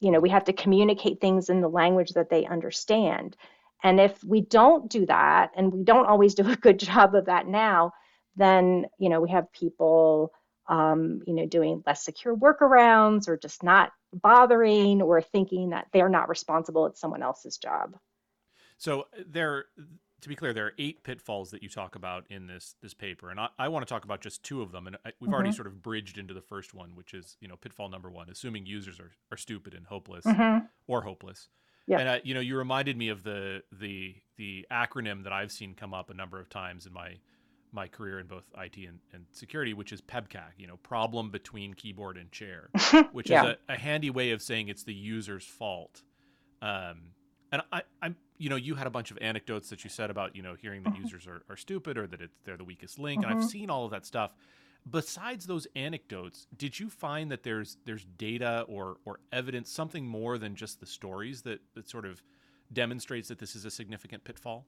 you 0.00 0.10
know, 0.10 0.18
we 0.18 0.30
have 0.30 0.44
to 0.44 0.52
communicate 0.52 1.20
things 1.20 1.50
in 1.50 1.60
the 1.60 1.68
language 1.68 2.14
that 2.14 2.30
they 2.30 2.46
understand. 2.46 3.36
And 3.84 4.00
if 4.00 4.24
we 4.24 4.40
don't 4.40 4.90
do 4.90 5.06
that, 5.06 5.52
and 5.56 5.72
we 5.72 5.84
don't 5.84 6.06
always 6.06 6.34
do 6.34 6.50
a 6.50 6.56
good 6.56 6.80
job 6.90 7.14
of 7.14 7.26
that 7.26 7.46
now, 7.46 7.92
then, 8.34 8.86
you 8.98 9.08
know, 9.08 9.20
we 9.20 9.30
have 9.30 9.52
people 9.52 10.32
um, 10.68 11.22
you 11.26 11.34
know, 11.34 11.46
doing 11.46 11.82
less 11.86 12.04
secure 12.04 12.36
workarounds 12.36 13.28
or 13.28 13.36
just 13.36 13.62
not 13.62 13.92
bothering 14.12 15.02
or 15.02 15.20
thinking 15.20 15.70
that 15.70 15.88
they're 15.92 16.08
not 16.08 16.28
responsible, 16.28 16.86
it's 16.86 17.00
someone 17.00 17.22
else's 17.22 17.56
job. 17.56 17.96
So 18.76 19.06
there, 19.26 19.64
to 20.20 20.28
be 20.28 20.36
clear, 20.36 20.52
there 20.52 20.66
are 20.66 20.74
eight 20.78 21.02
pitfalls 21.02 21.50
that 21.50 21.62
you 21.62 21.68
talk 21.68 21.96
about 21.96 22.24
in 22.28 22.46
this 22.46 22.74
this 22.80 22.94
paper, 22.94 23.30
and 23.30 23.40
I, 23.40 23.48
I 23.58 23.68
want 23.68 23.86
to 23.86 23.92
talk 23.92 24.04
about 24.04 24.20
just 24.20 24.42
two 24.42 24.62
of 24.62 24.72
them. 24.72 24.86
And 24.86 24.96
I, 25.04 25.12
we've 25.18 25.28
mm-hmm. 25.28 25.34
already 25.34 25.52
sort 25.52 25.66
of 25.66 25.82
bridged 25.82 26.18
into 26.18 26.34
the 26.34 26.40
first 26.40 26.74
one, 26.74 26.94
which 26.94 27.14
is 27.14 27.36
you 27.40 27.48
know 27.48 27.56
pitfall 27.56 27.88
number 27.88 28.10
one, 28.10 28.28
assuming 28.30 28.66
users 28.66 29.00
are, 29.00 29.10
are 29.32 29.36
stupid 29.36 29.74
and 29.74 29.86
hopeless 29.86 30.24
mm-hmm. 30.24 30.66
or 30.86 31.02
hopeless. 31.02 31.48
Yeah. 31.86 31.98
And 32.00 32.08
uh, 32.08 32.18
you 32.22 32.34
know, 32.34 32.40
you 32.40 32.56
reminded 32.56 32.96
me 32.96 33.08
of 33.08 33.22
the 33.24 33.62
the 33.72 34.16
the 34.36 34.66
acronym 34.70 35.24
that 35.24 35.32
I've 35.32 35.50
seen 35.50 35.74
come 35.74 35.94
up 35.94 36.10
a 36.10 36.14
number 36.14 36.38
of 36.38 36.48
times 36.48 36.86
in 36.86 36.92
my 36.92 37.16
my 37.72 37.86
career 37.86 38.18
in 38.18 38.26
both 38.26 38.44
IT 38.56 38.76
and, 38.76 38.98
and 39.12 39.24
security, 39.32 39.74
which 39.74 39.92
is 39.92 40.00
PEBKAC, 40.00 40.52
you 40.58 40.66
know, 40.66 40.76
problem 40.78 41.30
between 41.30 41.74
keyboard 41.74 42.16
and 42.16 42.30
chair, 42.32 42.70
which 43.12 43.30
yeah. 43.30 43.44
is 43.44 43.56
a, 43.68 43.72
a, 43.72 43.76
handy 43.76 44.10
way 44.10 44.30
of 44.30 44.42
saying 44.42 44.68
it's 44.68 44.84
the 44.84 44.94
user's 44.94 45.44
fault. 45.44 46.02
Um, 46.62 47.12
and 47.52 47.62
I, 47.72 47.82
I'm, 48.02 48.16
you 48.36 48.48
know, 48.50 48.56
you 48.56 48.74
had 48.74 48.86
a 48.86 48.90
bunch 48.90 49.10
of 49.10 49.18
anecdotes 49.20 49.70
that 49.70 49.84
you 49.84 49.90
said 49.90 50.10
about, 50.10 50.36
you 50.36 50.42
know, 50.42 50.54
hearing 50.54 50.82
that 50.84 50.92
mm-hmm. 50.92 51.02
users 51.02 51.26
are, 51.26 51.42
are 51.48 51.56
stupid 51.56 51.98
or 51.98 52.06
that 52.06 52.20
it's, 52.20 52.38
they're 52.44 52.56
the 52.56 52.64
weakest 52.64 52.98
link. 52.98 53.22
Mm-hmm. 53.22 53.30
And 53.30 53.38
I've 53.38 53.44
mm-hmm. 53.44 53.50
seen 53.50 53.70
all 53.70 53.84
of 53.84 53.90
that 53.90 54.06
stuff. 54.06 54.32
Besides 54.88 55.46
those 55.46 55.66
anecdotes, 55.74 56.46
did 56.56 56.78
you 56.78 56.88
find 56.88 57.30
that 57.30 57.42
there's 57.42 57.76
there's 57.84 58.06
data 58.16 58.64
or 58.68 58.96
or 59.04 59.18
evidence, 59.32 59.70
something 59.70 60.06
more 60.06 60.38
than 60.38 60.54
just 60.54 60.80
the 60.80 60.86
stories 60.86 61.42
that 61.42 61.60
that 61.74 61.90
sort 61.90 62.06
of 62.06 62.22
demonstrates 62.72 63.28
that 63.28 63.38
this 63.38 63.54
is 63.54 63.64
a 63.64 63.70
significant 63.70 64.24
pitfall? 64.24 64.66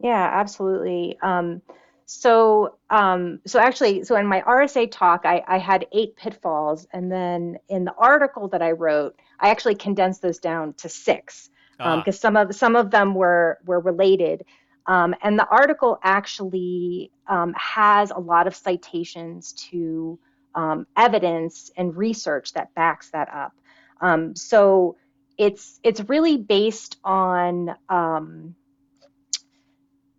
Yeah, 0.00 0.28
absolutely. 0.32 1.16
Um, 1.22 1.62
so 2.06 2.76
um, 2.90 3.40
so 3.46 3.58
actually 3.58 4.04
so 4.04 4.16
in 4.16 4.26
my 4.26 4.40
rsa 4.42 4.90
talk 4.90 5.22
I, 5.24 5.42
I 5.46 5.58
had 5.58 5.86
eight 5.92 6.16
pitfalls 6.16 6.86
and 6.92 7.10
then 7.10 7.58
in 7.68 7.84
the 7.84 7.94
article 7.96 8.48
that 8.48 8.62
i 8.62 8.72
wrote 8.72 9.18
i 9.40 9.48
actually 9.48 9.76
condensed 9.76 10.22
those 10.22 10.38
down 10.38 10.74
to 10.74 10.88
six 10.88 11.50
because 11.78 11.96
um, 11.96 12.02
ah. 12.06 12.10
some 12.10 12.36
of 12.36 12.54
some 12.54 12.76
of 12.76 12.90
them 12.90 13.14
were 13.14 13.58
were 13.64 13.80
related 13.80 14.44
um, 14.86 15.14
and 15.22 15.38
the 15.38 15.48
article 15.48 15.98
actually 16.02 17.10
um, 17.26 17.54
has 17.56 18.10
a 18.10 18.18
lot 18.18 18.46
of 18.46 18.54
citations 18.54 19.52
to 19.52 20.18
um, 20.54 20.86
evidence 20.96 21.70
and 21.76 21.96
research 21.96 22.52
that 22.52 22.74
backs 22.74 23.10
that 23.10 23.32
up 23.32 23.54
um, 24.00 24.36
so 24.36 24.96
it's 25.38 25.80
it's 25.82 26.00
really 26.02 26.36
based 26.36 26.98
on 27.02 27.74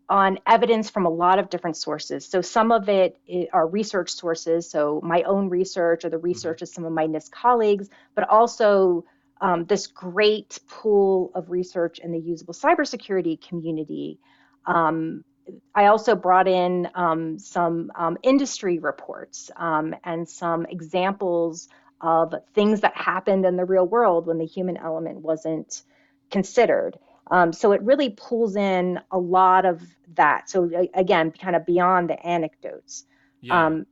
on 0.08 0.40
evidence 0.46 0.90
from 0.90 1.06
a 1.06 1.10
lot 1.10 1.40
of 1.40 1.50
different 1.50 1.78
sources. 1.78 2.28
So 2.28 2.42
some 2.42 2.72
of 2.72 2.90
it 2.90 3.20
are 3.52 3.68
research 3.68 4.12
sources, 4.12 4.70
so 4.70 5.02
my 5.04 5.24
own 5.24 5.50
research 5.50 6.06
or 6.06 6.10
the 6.10 6.18
mm-hmm. 6.18 6.26
research 6.26 6.58
mm-hmm. 6.58 6.64
of 6.64 6.70
some 6.70 6.86
of 6.86 6.92
my 6.92 7.08
NIST 7.08 7.32
colleagues, 7.32 7.90
but 8.14 8.30
also 8.30 9.06
um, 9.42 9.66
this 9.66 9.88
great 9.88 10.60
pool 10.68 11.32
of 11.36 11.50
research 11.50 12.00
in 12.00 12.12
the 12.12 12.20
usable 12.20 12.54
cybersecurity 12.54 13.42
community. 13.48 14.20
Um, 14.66 15.24
I 15.74 15.88
also 15.88 16.16
brought 16.16 16.48
in 16.48 16.90
um, 16.96 17.38
some 17.38 17.92
um, 17.96 18.18
industry 18.24 18.80
reports 18.80 19.52
um, 19.58 19.96
and 20.04 20.28
some 20.28 20.66
examples 20.66 21.68
of 22.02 22.34
things 22.54 22.82
that 22.82 22.96
happened 22.96 23.46
in 23.46 23.56
the 23.56 23.66
real 23.66 23.86
world 23.86 24.28
when 24.28 24.38
the 24.38 24.46
human 24.46 24.78
element 24.78 25.20
wasn't 25.20 25.84
considered. 26.32 26.98
Um, 27.32 27.52
so 27.52 27.72
it 27.72 27.82
really 27.82 28.12
pulls 28.12 28.56
in 28.56 29.00
a 29.12 29.18
lot 29.18 29.66
of 29.66 29.82
that. 30.14 30.50
So 30.50 30.70
again, 30.94 31.32
kind 31.32 31.56
of 31.56 31.66
beyond 31.66 32.10
the 32.10 32.26
anecdotes. 32.26 33.06
Yeah. 33.42 33.66
Um, 33.66 33.86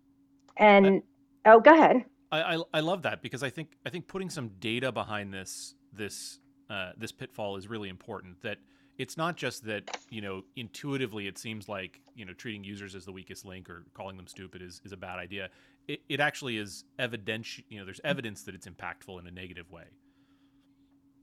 and 0.58 1.02
I, 1.46 1.52
oh, 1.52 1.60
go 1.60 1.74
ahead. 1.74 2.06
I, 2.32 2.56
I, 2.56 2.64
I 2.76 2.80
love 2.80 3.04
that 3.04 3.22
because 3.22 3.44
I 3.44 3.50
think 3.50 3.70
I 3.86 3.90
think 3.90 4.08
putting 4.08 4.30
some 4.30 4.50
data 4.60 4.92
behind 4.92 5.34
this 5.34 5.76
this 5.92 6.40
uh, 6.70 6.92
this 6.98 7.12
pitfall 7.12 7.58
is 7.58 7.68
really 7.68 7.90
important. 7.90 8.42
That 8.42 8.58
it's 8.98 9.18
not 9.18 9.36
just 9.36 9.66
that 9.66 9.98
you 10.10 10.22
know 10.22 10.44
intuitively 10.56 11.28
it 11.28 11.38
seems 11.38 11.68
like 11.68 12.02
you 12.16 12.26
know 12.26 12.34
treating 12.34 12.64
users 12.64 12.96
as 12.96 13.06
the 13.06 13.12
weakest 13.12 13.46
link 13.46 13.70
or 13.70 13.86
calling 13.94 14.18
them 14.18 14.28
stupid 14.28 14.62
is, 14.62 14.82
is 14.86 14.92
a 14.92 14.98
bad 14.98 15.20
idea. 15.20 15.50
It, 15.88 16.02
it 16.08 16.20
actually 16.20 16.58
is 16.58 16.86
evidence. 17.00 17.60
You 17.70 17.80
know, 17.80 17.86
there's 17.86 18.02
evidence 18.04 18.44
that 18.44 18.56
it's 18.56 18.68
impactful 18.68 19.20
in 19.20 19.28
a 19.28 19.32
negative 19.32 19.72
way. 19.72 19.86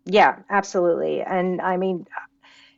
Yeah, 0.05 0.37
absolutely. 0.49 1.23
And 1.23 1.61
I 1.61 1.77
mean, 1.77 2.07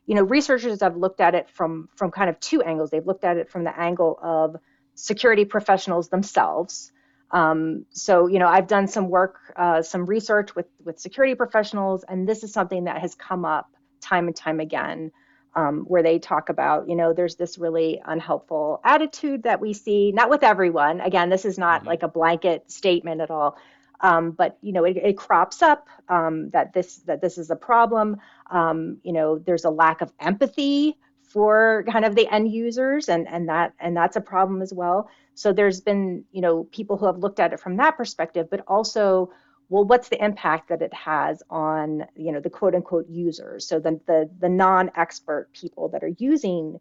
you 0.05 0.15
know, 0.15 0.23
researchers 0.23 0.81
have 0.81 0.97
looked 0.97 1.21
at 1.21 1.35
it 1.35 1.49
from 1.49 1.89
from 1.95 2.11
kind 2.11 2.29
of 2.29 2.39
two 2.39 2.61
angles. 2.61 2.89
They've 2.89 3.05
looked 3.05 3.23
at 3.23 3.37
it 3.37 3.49
from 3.49 3.63
the 3.63 3.77
angle 3.77 4.19
of 4.21 4.57
security 4.95 5.45
professionals 5.45 6.09
themselves. 6.09 6.91
Um, 7.31 7.85
so, 7.89 8.27
you 8.27 8.37
know, 8.37 8.47
I've 8.47 8.67
done 8.67 8.87
some 8.87 9.09
work, 9.09 9.39
uh, 9.55 9.81
some 9.81 10.05
research 10.05 10.55
with 10.55 10.67
with 10.83 10.99
security 10.99 11.35
professionals, 11.35 12.03
and 12.07 12.27
this 12.27 12.43
is 12.43 12.53
something 12.53 12.83
that 12.83 13.01
has 13.01 13.15
come 13.15 13.45
up 13.45 13.71
time 14.01 14.27
and 14.27 14.35
time 14.35 14.59
again, 14.59 15.11
um, 15.55 15.85
where 15.87 16.03
they 16.03 16.19
talk 16.19 16.49
about, 16.49 16.89
you 16.89 16.95
know, 16.95 17.13
there's 17.13 17.35
this 17.35 17.57
really 17.57 18.01
unhelpful 18.05 18.81
attitude 18.83 19.43
that 19.43 19.61
we 19.61 19.73
see, 19.73 20.11
not 20.11 20.29
with 20.29 20.43
everyone. 20.43 20.99
Again, 21.01 21.29
this 21.29 21.45
is 21.45 21.57
not 21.57 21.79
mm-hmm. 21.79 21.87
like 21.87 22.03
a 22.03 22.07
blanket 22.07 22.69
statement 22.69 23.21
at 23.21 23.31
all, 23.31 23.57
um, 24.03 24.31
but 24.31 24.57
you 24.61 24.73
know 24.73 24.83
it, 24.83 24.97
it 24.97 25.17
crops 25.17 25.61
up 25.61 25.87
um, 26.09 26.49
that 26.51 26.73
this 26.73 26.97
that 27.07 27.21
this 27.21 27.37
is 27.37 27.49
a 27.49 27.55
problem. 27.55 28.17
Um, 28.51 28.97
you 29.03 29.13
know, 29.13 29.39
there's 29.39 29.63
a 29.63 29.69
lack 29.69 30.01
of 30.01 30.11
empathy 30.19 30.97
for 31.23 31.83
kind 31.91 32.05
of 32.05 32.13
the 32.13 32.27
end 32.27 32.51
users, 32.51 33.09
and 33.09 33.27
and 33.27 33.47
that 33.49 33.73
and 33.79 33.95
that's 33.95 34.17
a 34.17 34.21
problem 34.21 34.61
as 34.61 34.73
well. 34.73 35.09
So 35.33 35.53
there's 35.53 35.79
been 35.79 36.25
you 36.31 36.41
know 36.41 36.65
people 36.65 36.97
who 36.97 37.05
have 37.05 37.17
looked 37.17 37.39
at 37.39 37.53
it 37.53 37.59
from 37.61 37.77
that 37.77 37.97
perspective, 37.97 38.49
but 38.51 38.59
also 38.67 39.31
well 39.69 39.85
what's 39.85 40.09
the 40.09 40.23
impact 40.23 40.67
that 40.67 40.81
it 40.81 40.93
has 40.93 41.41
on 41.49 42.05
you 42.15 42.33
know 42.33 42.41
the 42.41 42.49
quote 42.49 42.75
unquote 42.75 43.07
users 43.07 43.65
so 43.65 43.79
the 43.79 43.97
the, 44.05 44.29
the 44.39 44.49
non-expert 44.49 45.47
people 45.53 45.87
that 45.87 46.03
are 46.03 46.11
using 46.17 46.77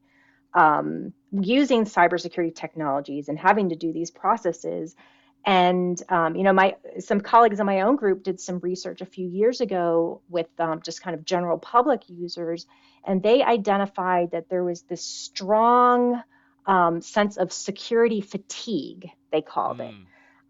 um, 0.54 1.12
using 1.30 1.84
cybersecurity 1.84 2.54
technologies 2.54 3.28
and 3.28 3.38
having 3.38 3.68
to 3.70 3.76
do 3.76 3.92
these 3.92 4.10
processes 4.10 4.96
and 5.44 6.00
um, 6.08 6.36
you 6.36 6.42
know, 6.44 6.52
my 6.52 6.76
some 7.00 7.20
colleagues 7.20 7.58
in 7.58 7.66
my 7.66 7.80
own 7.80 7.96
group 7.96 8.22
did 8.22 8.40
some 8.40 8.60
research 8.60 9.00
a 9.00 9.06
few 9.06 9.26
years 9.26 9.60
ago 9.60 10.20
with 10.28 10.48
um, 10.60 10.80
just 10.82 11.02
kind 11.02 11.14
of 11.14 11.24
general 11.24 11.58
public 11.58 12.02
users, 12.08 12.66
and 13.04 13.22
they 13.22 13.42
identified 13.42 14.30
that 14.30 14.48
there 14.48 14.62
was 14.62 14.82
this 14.82 15.04
strong 15.04 16.22
um, 16.66 17.00
sense 17.00 17.36
of 17.36 17.52
security 17.52 18.20
fatigue. 18.20 19.10
They 19.32 19.42
called 19.42 19.78
mm. 19.78 19.88
it, 19.88 19.94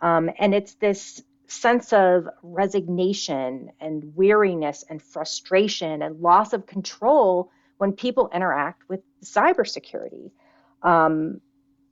um, 0.03 0.31
and 0.39 0.55
it's 0.55 0.75
this 0.75 1.23
sense 1.47 1.93
of 1.93 2.29
resignation 2.43 3.71
and 3.81 4.15
weariness 4.15 4.85
and 4.89 5.03
frustration 5.03 6.03
and 6.03 6.21
loss 6.21 6.53
of 6.53 6.67
control 6.67 7.51
when 7.79 7.93
people 7.93 8.31
interact 8.35 8.89
with 8.89 9.01
cybersecurity. 9.25 10.31
Um, 10.83 11.41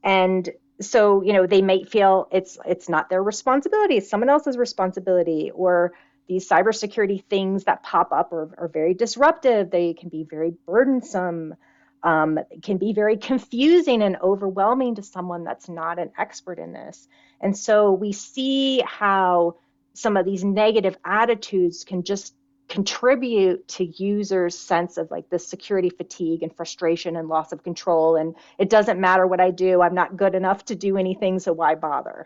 and 0.03 0.49
so 0.81 1.21
you 1.23 1.33
know 1.33 1.45
they 1.45 1.61
might 1.61 1.89
feel 1.89 2.27
it's 2.31 2.57
it's 2.65 2.89
not 2.89 3.09
their 3.09 3.23
responsibility 3.23 3.97
it's 3.97 4.09
someone 4.09 4.29
else's 4.29 4.57
responsibility 4.57 5.51
or 5.53 5.93
these 6.27 6.47
cybersecurity 6.47 7.23
things 7.25 7.65
that 7.65 7.83
pop 7.83 8.11
up 8.11 8.31
are, 8.31 8.53
are 8.57 8.69
very 8.71 8.93
disruptive 8.93 9.69
they 9.71 9.93
can 9.93 10.09
be 10.09 10.25
very 10.29 10.53
burdensome 10.65 11.55
um, 12.03 12.39
can 12.61 12.77
be 12.77 12.93
very 12.93 13.17
confusing 13.17 14.01
and 14.01 14.17
overwhelming 14.21 14.95
to 14.95 15.03
someone 15.03 15.43
that's 15.43 15.69
not 15.69 15.99
an 15.99 16.11
expert 16.17 16.59
in 16.59 16.73
this. 16.73 17.07
And 17.39 17.57
so 17.57 17.91
we 17.91 18.11
see 18.11 18.81
how 18.85 19.57
some 19.93 20.17
of 20.17 20.25
these 20.25 20.43
negative 20.43 20.97
attitudes 21.05 21.83
can 21.83 22.03
just 22.03 22.33
contribute 22.71 23.67
to 23.67 23.83
users 24.01 24.57
sense 24.57 24.95
of 24.95 25.11
like 25.11 25.29
this 25.29 25.45
security 25.45 25.89
fatigue 25.89 26.41
and 26.41 26.55
frustration 26.55 27.17
and 27.17 27.27
loss 27.27 27.51
of 27.51 27.63
control 27.63 28.15
and 28.15 28.33
it 28.59 28.69
doesn't 28.69 28.97
matter 28.97 29.27
what 29.27 29.41
i 29.41 29.51
do 29.51 29.81
i'm 29.81 29.93
not 29.93 30.15
good 30.15 30.33
enough 30.33 30.63
to 30.63 30.73
do 30.73 30.95
anything 30.95 31.37
so 31.37 31.51
why 31.51 31.75
bother? 31.75 32.25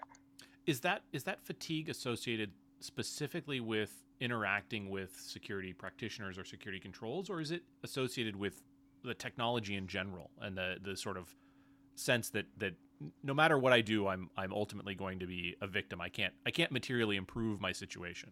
Is 0.68 0.82
that 0.82 1.02
is 1.12 1.24
that 1.24 1.44
fatigue 1.44 1.90
associated 1.90 2.52
specifically 2.80 3.60
with 3.60 4.04
interacting 4.20 4.92
with 4.92 5.20
security 5.20 5.74
practitioners 5.74 6.38
or 6.38 6.46
security 6.46 6.80
controls 6.80 7.28
or 7.28 7.42
is 7.42 7.50
it 7.50 7.64
associated 7.84 8.36
with 8.36 8.62
the 9.04 9.16
technology 9.16 9.76
in 9.76 9.88
general 9.88 10.30
and 10.42 10.56
the 10.56 10.76
the 10.84 10.96
sort 10.96 11.18
of 11.18 11.34
sense 11.96 12.30
that 12.30 12.46
that 12.58 12.76
no 13.24 13.34
matter 13.34 13.58
what 13.58 13.74
i 13.74 13.82
do 13.82 14.08
i'm 14.08 14.30
i'm 14.38 14.54
ultimately 14.54 14.94
going 14.94 15.18
to 15.18 15.26
be 15.26 15.56
a 15.60 15.66
victim. 15.66 16.00
I 16.00 16.10
can't 16.10 16.36
i 16.46 16.52
can't 16.52 16.72
materially 16.72 17.16
improve 17.16 17.60
my 17.60 17.72
situation 17.72 18.30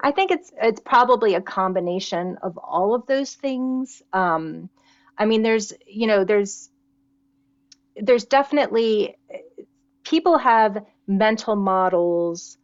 I 0.00 0.12
think 0.12 0.30
it's 0.30 0.50
it's 0.60 0.80
probably 0.80 1.34
a 1.34 1.40
combination 1.40 2.38
of 2.42 2.58
all 2.58 2.94
of 2.94 3.06
those 3.06 3.34
things. 3.34 4.02
Um, 4.12 4.70
I 5.18 5.26
mean, 5.26 5.42
there's 5.42 5.72
you 5.86 6.06
know 6.06 6.24
there's 6.24 6.70
there's 7.96 8.24
definitely 8.24 9.16
people 10.04 10.38
have 10.38 10.84
mental 11.06 11.56
models 11.56 12.56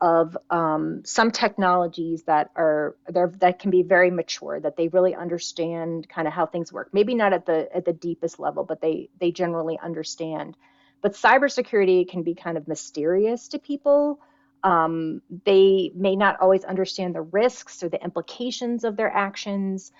of 0.00 0.36
um, 0.50 1.02
some 1.04 1.30
technologies 1.30 2.24
that 2.24 2.50
are 2.56 2.96
there 3.08 3.32
that 3.40 3.58
can 3.58 3.70
be 3.70 3.82
very 3.82 4.10
mature 4.10 4.60
that 4.60 4.76
they 4.76 4.88
really 4.88 5.14
understand 5.14 6.08
kind 6.08 6.28
of 6.28 6.34
how 6.34 6.44
things 6.44 6.72
work 6.72 6.90
maybe 6.92 7.14
not 7.14 7.32
at 7.32 7.46
the 7.46 7.68
at 7.74 7.84
the 7.84 7.92
deepest 7.92 8.38
level 8.38 8.64
but 8.64 8.80
they 8.80 9.08
they 9.20 9.30
generally 9.30 9.78
understand 9.82 10.56
but 11.00 11.12
cybersecurity 11.12 12.08
can 12.08 12.22
be 12.22 12.34
kind 12.34 12.58
of 12.58 12.68
mysterious 12.68 13.48
to 13.48 13.58
people 13.58 14.18
um, 14.64 15.20
they 15.44 15.92
may 15.94 16.16
not 16.16 16.40
always 16.40 16.64
understand 16.64 17.14
the 17.14 17.22
risks 17.22 17.82
or 17.82 17.88
the 17.88 18.02
implications 18.02 18.82
of 18.82 18.96
their 18.96 19.10
actions. 19.10 19.92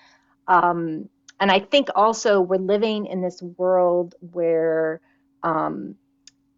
Um, 0.47 1.07
and 1.39 1.51
I 1.51 1.59
think 1.59 1.89
also 1.95 2.41
we're 2.41 2.57
living 2.57 3.05
in 3.05 3.21
this 3.21 3.41
world 3.41 4.15
where 4.31 5.01
um, 5.43 5.95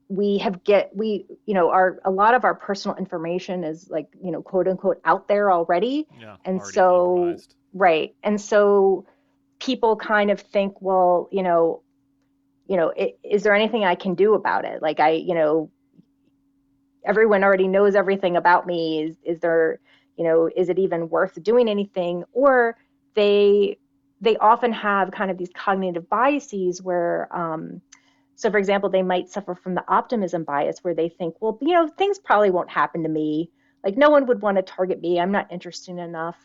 we 0.08 0.38
have 0.38 0.64
get 0.64 0.96
we 0.96 1.26
you 1.46 1.54
know 1.54 1.70
our 1.70 2.00
a 2.06 2.12
lot 2.12 2.34
of 2.34 2.46
our 2.46 2.56
personal 2.56 2.96
information 2.96 3.66
is 3.66 3.90
like 3.90 4.08
you 4.24 4.32
know 4.32 4.42
quote 4.42 4.68
unquote 4.68 5.02
out 5.04 5.28
there 5.28 5.52
already, 5.52 6.08
yeah, 6.20 6.38
and 6.46 6.64
so 6.64 7.36
right, 7.74 8.16
and 8.24 8.40
so 8.40 9.06
people 9.60 9.96
kind 9.96 10.32
of 10.32 10.40
think, 10.40 10.82
well, 10.82 11.28
you 11.32 11.44
know, 11.44 11.82
you 12.68 12.78
know, 12.78 12.94
is 13.24 13.44
there 13.44 13.56
anything 13.56 13.84
I 13.84 13.96
can 13.96 14.16
do 14.16 14.34
about 14.34 14.66
it? 14.66 14.82
Like 14.82 15.00
I, 15.00 15.12
you 15.12 15.34
know, 15.34 15.72
everyone 17.08 17.44
already 17.44 17.68
knows 17.68 17.96
everything 17.96 18.38
about 18.38 18.68
me. 18.68 19.04
Is 19.04 19.18
is 19.24 19.40
there 19.40 19.80
you 20.18 20.24
know 20.24 20.50
is 20.56 20.70
it 20.70 20.78
even 20.78 21.10
worth 21.10 21.42
doing 21.42 21.70
anything? 21.70 22.24
Or 22.34 22.78
they 23.16 23.78
they 24.22 24.38
often 24.38 24.74
have 24.74 25.12
kind 25.12 25.32
of 25.32 25.38
these 25.38 25.52
cognitive 25.56 26.10
biases 26.10 26.82
where 26.82 27.28
um, 27.36 27.82
so 28.36 28.52
for 28.52 28.58
example 28.58 28.90
they 28.90 29.04
might 29.04 29.30
suffer 29.30 29.56
from 29.56 29.76
the 29.76 29.84
optimism 29.88 30.44
bias 30.44 30.80
where 30.84 30.94
they 30.94 31.10
think 31.10 31.36
well 31.40 31.58
you 31.62 31.74
know 31.74 31.88
things 31.88 32.20
probably 32.20 32.52
won't 32.52 32.70
happen 32.70 33.04
to 33.04 33.10
me. 33.10 33.50
Like 33.84 33.98
no 33.98 34.10
one 34.10 34.26
would 34.26 34.42
want 34.42 34.58
to 34.58 34.64
target 34.64 35.02
me. 35.02 35.20
I'm 35.20 35.32
not 35.32 35.52
interesting 35.52 36.00
enough. 36.00 36.38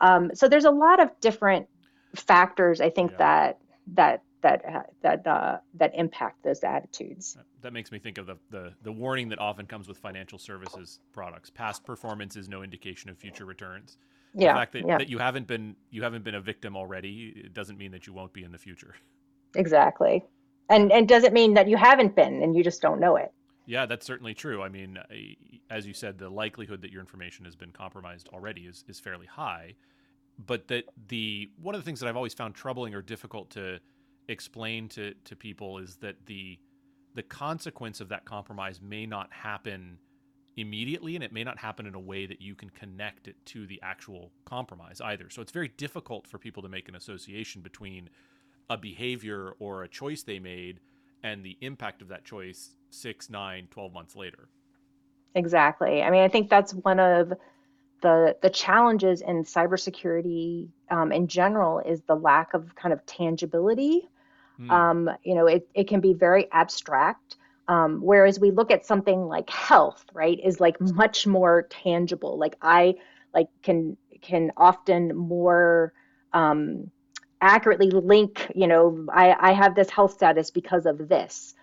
Um, 0.00 0.32
so 0.34 0.48
there's 0.48 0.64
a 0.64 0.70
lot 0.70 1.00
of 1.00 1.08
different 1.20 1.68
factors 2.16 2.80
i 2.80 2.90
think 2.90 3.10
yeah. 3.12 3.18
that 3.18 3.58
that 3.94 4.22
that 4.42 4.64
uh, 4.64 4.82
that 5.02 5.26
uh, 5.26 5.58
that 5.74 5.92
impact 5.94 6.42
those 6.42 6.62
attitudes. 6.62 7.36
That 7.62 7.72
makes 7.72 7.90
me 7.90 7.98
think 7.98 8.18
of 8.18 8.26
the, 8.26 8.36
the 8.50 8.72
the 8.82 8.92
warning 8.92 9.28
that 9.30 9.38
often 9.38 9.66
comes 9.66 9.88
with 9.88 9.98
financial 9.98 10.38
services 10.38 11.00
products: 11.12 11.50
past 11.50 11.84
performance 11.84 12.36
is 12.36 12.48
no 12.48 12.62
indication 12.62 13.10
of 13.10 13.18
future 13.18 13.46
returns. 13.46 13.96
Yeah, 14.34 14.52
the 14.52 14.58
fact 14.58 14.72
that, 14.72 14.86
yeah. 14.86 14.98
that 14.98 15.08
you 15.08 15.18
haven't 15.18 15.46
been 15.46 15.76
you 15.90 16.02
haven't 16.02 16.24
been 16.24 16.34
a 16.34 16.40
victim 16.40 16.76
already 16.76 17.32
it 17.36 17.54
doesn't 17.54 17.78
mean 17.78 17.92
that 17.92 18.06
you 18.06 18.12
won't 18.12 18.32
be 18.32 18.44
in 18.44 18.52
the 18.52 18.58
future. 18.58 18.94
Exactly, 19.54 20.24
and 20.68 20.92
and 20.92 21.08
doesn't 21.08 21.32
mean 21.32 21.54
that 21.54 21.68
you 21.68 21.76
haven't 21.76 22.14
been 22.16 22.42
and 22.42 22.56
you 22.56 22.64
just 22.64 22.82
don't 22.82 23.00
know 23.00 23.16
it. 23.16 23.32
Yeah, 23.66 23.86
that's 23.86 24.04
certainly 24.04 24.34
true. 24.34 24.60
I 24.62 24.68
mean, 24.68 24.98
as 25.70 25.86
you 25.86 25.94
said, 25.94 26.18
the 26.18 26.28
likelihood 26.28 26.82
that 26.82 26.90
your 26.90 27.00
information 27.00 27.44
has 27.44 27.54
been 27.54 27.70
compromised 27.70 28.28
already 28.32 28.62
is 28.62 28.84
is 28.88 28.98
fairly 28.98 29.26
high. 29.26 29.74
But 30.46 30.66
that 30.68 30.84
the 31.08 31.50
one 31.60 31.74
of 31.74 31.80
the 31.80 31.84
things 31.84 32.00
that 32.00 32.08
I've 32.08 32.16
always 32.16 32.34
found 32.34 32.54
troubling 32.54 32.94
or 32.94 33.02
difficult 33.02 33.50
to 33.50 33.78
explain 34.28 34.88
to 34.88 35.14
to 35.24 35.36
people 35.36 35.78
is 35.78 35.96
that 35.96 36.26
the 36.26 36.58
the 37.14 37.22
consequence 37.22 38.00
of 38.00 38.08
that 38.08 38.24
compromise 38.24 38.80
may 38.80 39.04
not 39.04 39.32
happen 39.32 39.98
immediately 40.56 41.14
and 41.14 41.24
it 41.24 41.32
may 41.32 41.44
not 41.44 41.58
happen 41.58 41.86
in 41.86 41.94
a 41.94 42.00
way 42.00 42.26
that 42.26 42.40
you 42.40 42.54
can 42.54 42.70
connect 42.70 43.28
it 43.28 43.36
to 43.46 43.66
the 43.66 43.80
actual 43.82 44.30
compromise 44.44 45.00
either. 45.00 45.30
So 45.30 45.42
it's 45.42 45.52
very 45.52 45.68
difficult 45.68 46.26
for 46.26 46.38
people 46.38 46.62
to 46.62 46.68
make 46.68 46.88
an 46.88 46.94
association 46.94 47.62
between 47.62 48.10
a 48.68 48.76
behavior 48.76 49.54
or 49.58 49.82
a 49.82 49.88
choice 49.88 50.22
they 50.22 50.38
made 50.38 50.80
and 51.22 51.44
the 51.44 51.56
impact 51.60 52.02
of 52.02 52.08
that 52.08 52.24
choice 52.24 52.70
six, 52.90 53.30
nine, 53.30 53.68
12 53.70 53.92
months 53.92 54.16
later. 54.16 54.48
Exactly. 55.34 56.02
I 56.02 56.10
mean, 56.10 56.22
I 56.22 56.28
think 56.28 56.50
that's 56.50 56.74
one 56.74 57.00
of 57.00 57.32
the 58.02 58.36
the 58.42 58.50
challenges 58.50 59.22
in 59.22 59.44
cybersecurity 59.44 60.68
um, 60.90 61.12
in 61.12 61.28
general 61.28 61.78
is 61.78 62.02
the 62.02 62.16
lack 62.16 62.52
of 62.52 62.74
kind 62.74 62.92
of 62.92 63.04
tangibility. 63.06 64.08
Mm. 64.62 64.70
Um, 64.70 65.10
you 65.22 65.34
know, 65.34 65.46
it, 65.46 65.68
it 65.74 65.88
can 65.88 66.00
be 66.00 66.14
very 66.14 66.50
abstract. 66.52 67.36
Um, 67.68 68.00
whereas 68.02 68.40
we 68.40 68.50
look 68.50 68.70
at 68.70 68.84
something 68.84 69.26
like 69.26 69.48
health, 69.48 70.04
right, 70.12 70.38
is 70.44 70.60
like 70.60 70.80
much 70.80 71.26
more 71.26 71.68
tangible. 71.70 72.36
Like 72.38 72.56
I 72.60 72.96
like 73.32 73.48
can 73.62 73.96
can 74.20 74.52
often 74.56 75.16
more 75.16 75.92
um, 76.32 76.90
accurately 77.40 77.90
link, 77.90 78.50
you 78.54 78.66
know, 78.66 79.06
I, 79.12 79.34
I 79.38 79.52
have 79.52 79.74
this 79.74 79.90
health 79.90 80.12
status 80.14 80.50
because 80.50 80.86
of 80.86 81.08
this. 81.08 81.54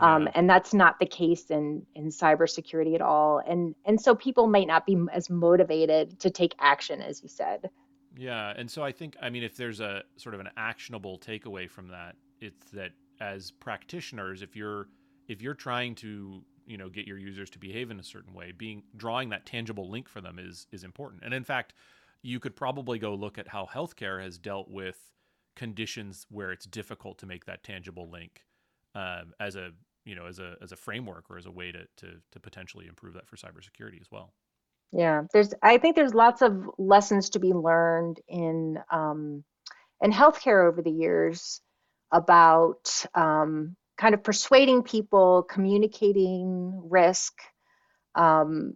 Um, 0.00 0.24
yeah. 0.24 0.32
and 0.34 0.50
that's 0.50 0.72
not 0.72 1.00
the 1.00 1.06
case 1.06 1.50
in 1.50 1.84
in 1.96 2.10
cybersecurity 2.10 2.94
at 2.94 3.00
all. 3.00 3.42
And 3.44 3.74
and 3.84 4.00
so 4.00 4.14
people 4.14 4.46
might 4.46 4.68
not 4.68 4.86
be 4.86 4.96
as 5.12 5.28
motivated 5.28 6.20
to 6.20 6.30
take 6.30 6.54
action, 6.60 7.02
as 7.02 7.20
you 7.22 7.28
said. 7.28 7.68
Yeah, 8.16 8.52
and 8.56 8.70
so 8.70 8.84
I 8.84 8.92
think 8.92 9.16
I 9.20 9.30
mean 9.30 9.42
if 9.42 9.56
there's 9.56 9.80
a 9.80 10.04
sort 10.16 10.36
of 10.36 10.40
an 10.40 10.50
actionable 10.56 11.18
takeaway 11.18 11.68
from 11.68 11.88
that, 11.88 12.14
it's 12.40 12.70
that 12.72 12.92
as 13.20 13.50
practitioners, 13.50 14.42
if 14.42 14.56
you're 14.56 14.88
if 15.28 15.42
you're 15.42 15.54
trying 15.54 15.94
to 15.96 16.42
you 16.66 16.76
know 16.76 16.88
get 16.88 17.06
your 17.06 17.18
users 17.18 17.50
to 17.50 17.58
behave 17.58 17.90
in 17.90 17.98
a 17.98 18.04
certain 18.04 18.34
way, 18.34 18.52
being 18.52 18.82
drawing 18.96 19.28
that 19.30 19.46
tangible 19.46 19.90
link 19.90 20.08
for 20.08 20.20
them 20.20 20.38
is 20.38 20.66
is 20.72 20.84
important. 20.84 21.22
And 21.24 21.34
in 21.34 21.44
fact, 21.44 21.74
you 22.22 22.40
could 22.40 22.56
probably 22.56 22.98
go 22.98 23.14
look 23.14 23.38
at 23.38 23.48
how 23.48 23.66
healthcare 23.66 24.22
has 24.22 24.38
dealt 24.38 24.70
with 24.70 24.98
conditions 25.56 26.26
where 26.30 26.52
it's 26.52 26.66
difficult 26.66 27.18
to 27.18 27.26
make 27.26 27.44
that 27.46 27.64
tangible 27.64 28.08
link 28.08 28.44
um, 28.94 29.32
as 29.40 29.56
a 29.56 29.70
you 30.04 30.14
know 30.14 30.26
as 30.26 30.38
a 30.38 30.56
as 30.62 30.72
a 30.72 30.76
framework 30.76 31.24
or 31.30 31.38
as 31.38 31.46
a 31.46 31.50
way 31.50 31.72
to 31.72 31.84
to 31.96 32.14
to 32.30 32.40
potentially 32.40 32.86
improve 32.86 33.14
that 33.14 33.26
for 33.26 33.36
cybersecurity 33.36 34.00
as 34.00 34.10
well. 34.10 34.32
Yeah, 34.92 35.24
there's 35.32 35.52
I 35.62 35.78
think 35.78 35.96
there's 35.96 36.14
lots 36.14 36.42
of 36.42 36.70
lessons 36.78 37.30
to 37.30 37.38
be 37.38 37.52
learned 37.52 38.20
in 38.28 38.78
um, 38.90 39.44
in 40.00 40.12
healthcare 40.12 40.66
over 40.66 40.80
the 40.80 40.90
years 40.90 41.60
about 42.12 43.04
um, 43.14 43.76
kind 43.96 44.14
of 44.14 44.22
persuading 44.22 44.82
people, 44.82 45.42
communicating 45.42 46.88
risk. 46.88 47.34
Um, 48.14 48.74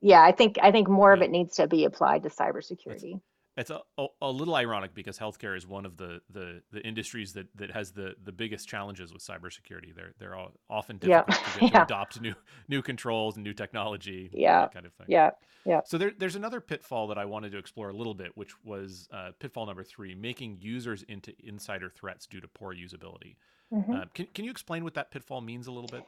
yeah, 0.00 0.22
I 0.22 0.32
think 0.32 0.56
I 0.62 0.70
think 0.72 0.88
more 0.88 1.12
of 1.12 1.22
it 1.22 1.30
needs 1.30 1.56
to 1.56 1.66
be 1.66 1.84
applied 1.84 2.24
to 2.24 2.28
cybersecurity 2.28 3.20
it's 3.56 3.70
a, 3.70 3.80
a, 3.96 4.06
a, 4.20 4.30
little 4.30 4.54
ironic 4.54 4.94
because 4.94 5.18
healthcare 5.18 5.56
is 5.56 5.66
one 5.66 5.86
of 5.86 5.96
the, 5.96 6.20
the, 6.30 6.60
the 6.72 6.80
industries 6.82 7.32
that, 7.32 7.46
that 7.56 7.70
has 7.70 7.90
the, 7.90 8.14
the 8.22 8.32
biggest 8.32 8.68
challenges 8.68 9.12
with 9.14 9.22
cybersecurity. 9.22 9.94
They're 9.94 10.12
they're 10.18 10.34
all 10.34 10.52
often 10.68 10.98
difficult 10.98 11.38
yeah. 11.40 11.52
to, 11.52 11.60
get 11.60 11.72
yeah. 11.72 11.78
to 11.78 11.84
adopt 11.84 12.20
new 12.20 12.34
new 12.68 12.82
controls 12.82 13.36
and 13.36 13.44
new 13.44 13.54
technology, 13.54 14.30
yeah, 14.32 14.68
kind 14.68 14.84
of 14.84 14.92
thing. 14.92 15.06
Yeah, 15.08 15.30
yeah. 15.64 15.80
So 15.86 15.96
there, 15.96 16.12
there's 16.18 16.36
another 16.36 16.60
pitfall 16.60 17.06
that 17.08 17.18
I 17.18 17.24
wanted 17.24 17.52
to 17.52 17.58
explore 17.58 17.88
a 17.88 17.94
little 17.94 18.14
bit, 18.14 18.36
which 18.36 18.52
was 18.62 19.08
uh, 19.10 19.30
pitfall 19.38 19.66
number 19.66 19.84
three: 19.84 20.14
making 20.14 20.58
users 20.60 21.02
into 21.04 21.32
insider 21.42 21.88
threats 21.88 22.26
due 22.26 22.40
to 22.40 22.48
poor 22.48 22.74
usability. 22.74 23.36
Mm-hmm. 23.72 23.92
Uh, 23.92 24.04
can 24.12 24.26
can 24.34 24.44
you 24.44 24.50
explain 24.50 24.84
what 24.84 24.94
that 24.94 25.10
pitfall 25.10 25.40
means 25.40 25.66
a 25.66 25.72
little 25.72 25.88
bit? 25.88 26.04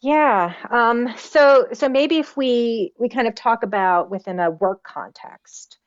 Yeah. 0.00 0.52
Um, 0.70 1.14
so 1.16 1.68
so 1.72 1.88
maybe 1.88 2.18
if 2.18 2.36
we 2.36 2.92
we 2.98 3.08
kind 3.08 3.26
of 3.26 3.34
talk 3.34 3.62
about 3.62 4.10
within 4.10 4.40
a 4.40 4.50
work 4.50 4.82
context. 4.82 5.78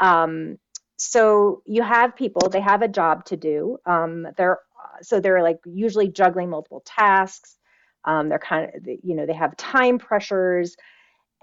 Um, 0.00 0.58
so 0.96 1.62
you 1.66 1.82
have 1.82 2.16
people, 2.16 2.48
they 2.48 2.60
have 2.60 2.82
a 2.82 2.88
job 2.88 3.24
to 3.26 3.36
do. 3.36 3.78
Um, 3.86 4.26
they're 4.36 4.58
so 5.02 5.20
they're 5.20 5.42
like 5.42 5.58
usually 5.66 6.08
juggling 6.08 6.50
multiple 6.50 6.82
tasks. 6.84 7.56
Um, 8.04 8.28
they're 8.28 8.38
kind 8.38 8.70
of 8.74 8.86
you 8.86 9.14
know 9.14 9.26
they 9.26 9.34
have 9.34 9.56
time 9.56 9.98
pressures, 9.98 10.76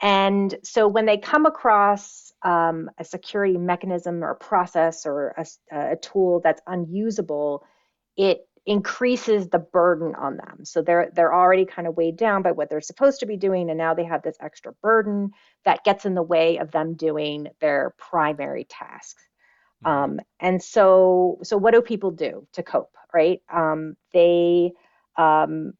and 0.01 0.55
so 0.63 0.87
when 0.87 1.05
they 1.05 1.17
come 1.17 1.45
across 1.45 2.31
um, 2.43 2.89
a 2.97 3.03
security 3.03 3.57
mechanism 3.57 4.23
or 4.23 4.31
a 4.31 4.35
process 4.35 5.05
or 5.05 5.35
a, 5.37 5.45
a 5.93 5.95
tool 5.97 6.41
that's 6.43 6.61
unusable, 6.67 7.63
it 8.17 8.47
increases 8.65 9.49
the 9.49 9.59
burden 9.59 10.15
on 10.15 10.37
them. 10.37 10.63
So 10.63 10.81
they're 10.81 11.11
they're 11.13 11.33
already 11.33 11.65
kind 11.65 11.87
of 11.87 11.97
weighed 11.97 12.17
down 12.17 12.41
by 12.41 12.51
what 12.51 12.69
they're 12.69 12.81
supposed 12.81 13.19
to 13.19 13.25
be 13.25 13.37
doing, 13.37 13.69
and 13.69 13.77
now 13.77 13.93
they 13.93 14.05
have 14.05 14.21
this 14.21 14.37
extra 14.39 14.73
burden 14.81 15.31
that 15.65 15.83
gets 15.83 16.05
in 16.05 16.15
the 16.15 16.21
way 16.21 16.57
of 16.57 16.71
them 16.71 16.95
doing 16.95 17.49
their 17.59 17.93
primary 17.97 18.65
tasks. 18.69 19.23
Mm-hmm. 19.85 19.91
Um, 19.91 20.19
and 20.39 20.63
so 20.63 21.39
so 21.43 21.57
what 21.57 21.73
do 21.73 21.81
people 21.81 22.11
do 22.11 22.47
to 22.53 22.63
cope? 22.63 22.95
Right? 23.13 23.41
Um, 23.51 23.95
they 24.13 24.71
um, 25.17 25.73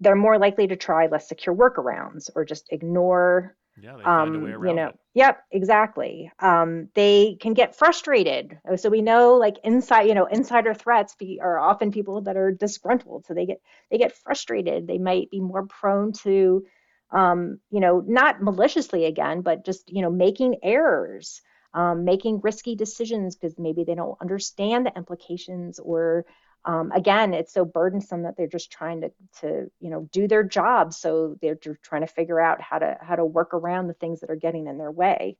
they're 0.00 0.16
more 0.16 0.38
likely 0.38 0.66
to 0.66 0.76
try 0.76 1.06
less 1.06 1.28
secure 1.28 1.54
workarounds 1.54 2.30
or 2.34 2.44
just 2.44 2.66
ignore 2.72 3.56
yeah, 3.82 3.96
they 3.96 4.04
find 4.04 4.34
um, 4.34 4.36
a 4.36 4.44
way 4.44 4.52
around 4.52 4.68
you 4.68 4.74
know, 4.74 4.88
it. 4.88 4.98
Yep, 5.14 5.44
exactly. 5.50 6.30
Um, 6.38 6.88
they 6.94 7.36
can 7.40 7.52
get 7.52 7.76
frustrated. 7.76 8.58
So 8.76 8.88
we 8.88 9.02
know, 9.02 9.34
like 9.34 9.56
inside, 9.64 10.02
you 10.02 10.14
know, 10.14 10.26
insider 10.26 10.72
threats 10.72 11.16
be, 11.16 11.40
are 11.42 11.58
often 11.58 11.90
people 11.90 12.22
that 12.22 12.36
are 12.36 12.52
disgruntled. 12.52 13.26
So 13.26 13.34
they 13.34 13.44
get 13.46 13.60
they 13.90 13.98
get 13.98 14.16
frustrated. 14.16 14.86
They 14.86 14.98
might 14.98 15.30
be 15.30 15.40
more 15.40 15.66
prone 15.66 16.12
to, 16.22 16.64
um, 17.10 17.58
you 17.70 17.80
know, 17.80 18.02
not 18.06 18.42
maliciously 18.42 19.04
again, 19.04 19.42
but 19.42 19.64
just 19.64 19.90
you 19.92 20.00
know, 20.02 20.10
making 20.10 20.56
errors, 20.62 21.42
um, 21.74 22.04
making 22.04 22.40
risky 22.42 22.76
decisions 22.76 23.36
because 23.36 23.58
maybe 23.58 23.84
they 23.84 23.96
don't 23.96 24.16
understand 24.20 24.86
the 24.86 24.96
implications 24.96 25.78
or 25.80 26.24
um, 26.64 26.92
again, 26.92 27.34
it's 27.34 27.52
so 27.52 27.64
burdensome 27.64 28.22
that 28.22 28.36
they're 28.36 28.46
just 28.46 28.70
trying 28.70 29.00
to, 29.00 29.12
to, 29.40 29.70
you 29.80 29.90
know, 29.90 30.08
do 30.12 30.28
their 30.28 30.44
job. 30.44 30.92
So 30.92 31.36
they're 31.40 31.58
trying 31.82 32.02
to 32.02 32.06
figure 32.06 32.40
out 32.40 32.60
how 32.60 32.78
to 32.78 32.96
how 33.00 33.16
to 33.16 33.24
work 33.24 33.52
around 33.52 33.88
the 33.88 33.94
things 33.94 34.20
that 34.20 34.30
are 34.30 34.36
getting 34.36 34.68
in 34.68 34.78
their 34.78 34.90
way. 34.90 35.36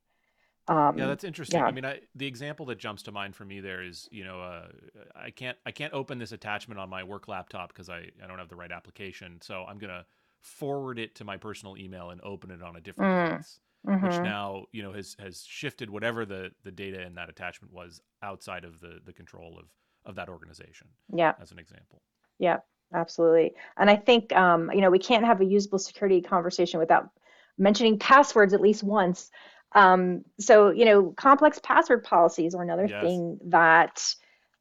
Um, 0.67 0.97
yeah, 0.97 1.07
that's 1.07 1.23
interesting. 1.23 1.59
Yeah. 1.59 1.65
I 1.65 1.71
mean, 1.71 1.85
I, 1.85 1.99
the 2.15 2.25
example 2.25 2.65
that 2.67 2.77
jumps 2.77 3.03
to 3.03 3.11
mind 3.11 3.35
for 3.35 3.43
me 3.43 3.59
there 3.59 3.83
is, 3.83 4.07
you 4.11 4.23
know, 4.23 4.41
uh, 4.41 4.67
I 5.15 5.29
can't 5.29 5.57
I 5.65 5.71
can't 5.71 5.93
open 5.93 6.19
this 6.19 6.33
attachment 6.33 6.79
on 6.79 6.89
my 6.89 7.03
work 7.03 7.27
laptop 7.27 7.69
because 7.69 7.89
I, 7.89 8.09
I 8.21 8.27
don't 8.27 8.39
have 8.39 8.49
the 8.49 8.55
right 8.55 8.71
application. 8.71 9.39
So 9.41 9.65
I'm 9.67 9.77
gonna 9.77 10.05
forward 10.41 10.99
it 10.99 11.15
to 11.15 11.23
my 11.23 11.37
personal 11.37 11.77
email 11.77 12.09
and 12.09 12.19
open 12.21 12.51
it 12.51 12.61
on 12.61 12.75
a 12.75 12.81
different 12.81 13.11
mm. 13.11 13.29
device. 13.29 13.59
Mm-hmm. 13.85 14.05
which 14.05 14.15
now 14.19 14.63
you 14.71 14.81
know 14.81 14.93
has 14.93 15.17
has 15.19 15.43
shifted 15.45 15.89
whatever 15.89 16.25
the 16.25 16.51
the 16.63 16.71
data 16.71 17.01
in 17.01 17.15
that 17.15 17.29
attachment 17.29 17.73
was 17.73 17.99
outside 18.21 18.63
of 18.63 18.79
the 18.79 18.99
the 19.05 19.11
control 19.11 19.59
of 19.59 19.65
of 20.05 20.15
that 20.15 20.29
organization. 20.29 20.87
Yeah. 21.13 21.33
As 21.41 21.51
an 21.51 21.59
example. 21.59 22.01
Yeah, 22.39 22.57
absolutely. 22.93 23.53
And 23.77 23.89
I 23.89 23.95
think 23.95 24.33
um, 24.33 24.71
you 24.73 24.81
know 24.81 24.89
we 24.89 24.99
can't 24.99 25.25
have 25.25 25.41
a 25.41 25.45
usable 25.45 25.79
security 25.79 26.21
conversation 26.21 26.79
without 26.79 27.09
mentioning 27.57 27.99
passwords 27.99 28.53
at 28.53 28.61
least 28.61 28.83
once. 28.83 29.31
Um, 29.73 30.23
so 30.39 30.69
you 30.69 30.85
know, 30.85 31.13
complex 31.17 31.59
password 31.63 32.03
policies 32.03 32.55
are 32.55 32.61
another 32.61 32.85
yes. 32.85 33.03
thing 33.03 33.39
that 33.45 34.15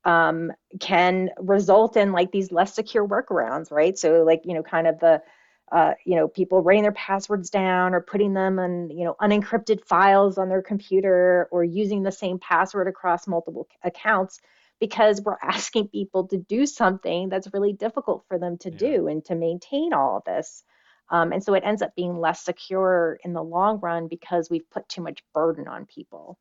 um, 0.04 0.52
can 0.80 1.30
result 1.38 1.96
in 1.96 2.12
like 2.12 2.32
these 2.32 2.50
less 2.50 2.74
secure 2.74 3.06
workarounds, 3.06 3.70
right? 3.70 3.98
So 3.98 4.22
like 4.22 4.42
you 4.44 4.54
know, 4.54 4.62
kind 4.62 4.86
of 4.86 4.98
the 5.00 5.22
uh, 5.70 5.94
you 6.04 6.16
know, 6.16 6.28
people 6.28 6.62
writing 6.62 6.82
their 6.82 6.92
passwords 6.92 7.48
down 7.48 7.94
or 7.94 8.00
putting 8.02 8.34
them 8.34 8.58
in, 8.58 8.90
you 8.90 9.04
know, 9.04 9.16
unencrypted 9.22 9.82
files 9.86 10.36
on 10.36 10.50
their 10.50 10.60
computer 10.60 11.48
or 11.50 11.64
using 11.64 12.02
the 12.02 12.12
same 12.12 12.38
password 12.38 12.88
across 12.88 13.26
multiple 13.26 13.66
accounts 13.82 14.42
because 14.82 15.22
we're 15.24 15.38
asking 15.40 15.86
people 15.86 16.26
to 16.26 16.36
do 16.36 16.66
something 16.66 17.28
that's 17.28 17.46
really 17.52 17.72
difficult 17.72 18.24
for 18.26 18.36
them 18.36 18.58
to 18.58 18.68
yeah. 18.72 18.78
do 18.78 19.06
and 19.06 19.24
to 19.24 19.36
maintain 19.36 19.92
all 19.92 20.16
of 20.16 20.24
this. 20.24 20.64
Um, 21.08 21.30
and 21.30 21.44
so 21.44 21.54
it 21.54 21.62
ends 21.64 21.82
up 21.82 21.94
being 21.94 22.18
less 22.18 22.44
secure 22.44 23.16
in 23.24 23.32
the 23.32 23.44
long 23.44 23.78
run 23.78 24.08
because 24.08 24.50
we've 24.50 24.68
put 24.70 24.88
too 24.88 25.00
much 25.00 25.22
burden 25.32 25.68
on 25.68 25.86
people. 25.86 26.36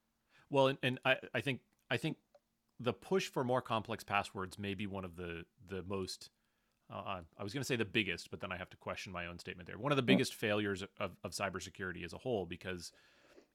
Well, 0.50 0.70
and, 0.70 0.80
and 0.82 1.00
I, 1.06 1.18
I 1.36 1.42
think 1.42 1.60
I 1.92 1.98
think 1.98 2.18
the 2.80 2.94
push 2.94 3.28
for 3.28 3.44
more 3.44 3.62
complex 3.62 4.04
passwords 4.04 4.58
may 4.58 4.74
be 4.74 4.88
one 4.88 5.06
of 5.06 5.16
the 5.18 5.46
the 5.70 5.84
most 5.84 6.32
uh, 6.92 7.22
I 7.38 7.44
was 7.44 7.54
going 7.54 7.62
to 7.62 7.68
say 7.68 7.76
the 7.76 7.86
biggest, 7.86 8.32
but 8.32 8.42
then 8.42 8.52
I 8.52 8.58
have 8.58 8.72
to 8.72 8.78
question 8.78 9.14
my 9.14 9.28
own 9.28 9.38
statement 9.38 9.68
there. 9.68 9.78
One 9.78 9.92
of 9.92 9.98
the 9.98 10.02
biggest 10.02 10.34
failures 10.34 10.84
of, 11.00 11.12
of 11.24 11.32
cybersecurity 11.32 12.04
as 12.04 12.12
a 12.12 12.18
whole, 12.18 12.48
because 12.48 12.92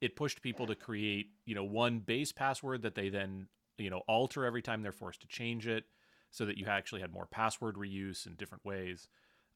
it 0.00 0.14
pushed 0.14 0.42
people 0.42 0.66
to 0.68 0.76
create, 0.76 1.30
you 1.44 1.54
know, 1.54 1.64
one 1.64 1.98
base 1.98 2.30
password 2.32 2.82
that 2.82 2.94
they 2.94 3.08
then 3.08 3.48
you 3.78 3.90
know 3.90 4.02
alter 4.08 4.44
every 4.44 4.62
time 4.62 4.82
they're 4.82 4.92
forced 4.92 5.20
to 5.20 5.26
change 5.26 5.66
it 5.66 5.84
so 6.30 6.44
that 6.44 6.58
you 6.58 6.66
actually 6.66 7.00
had 7.00 7.12
more 7.12 7.26
password 7.26 7.76
reuse 7.76 8.26
in 8.26 8.34
different 8.34 8.64
ways 8.64 9.08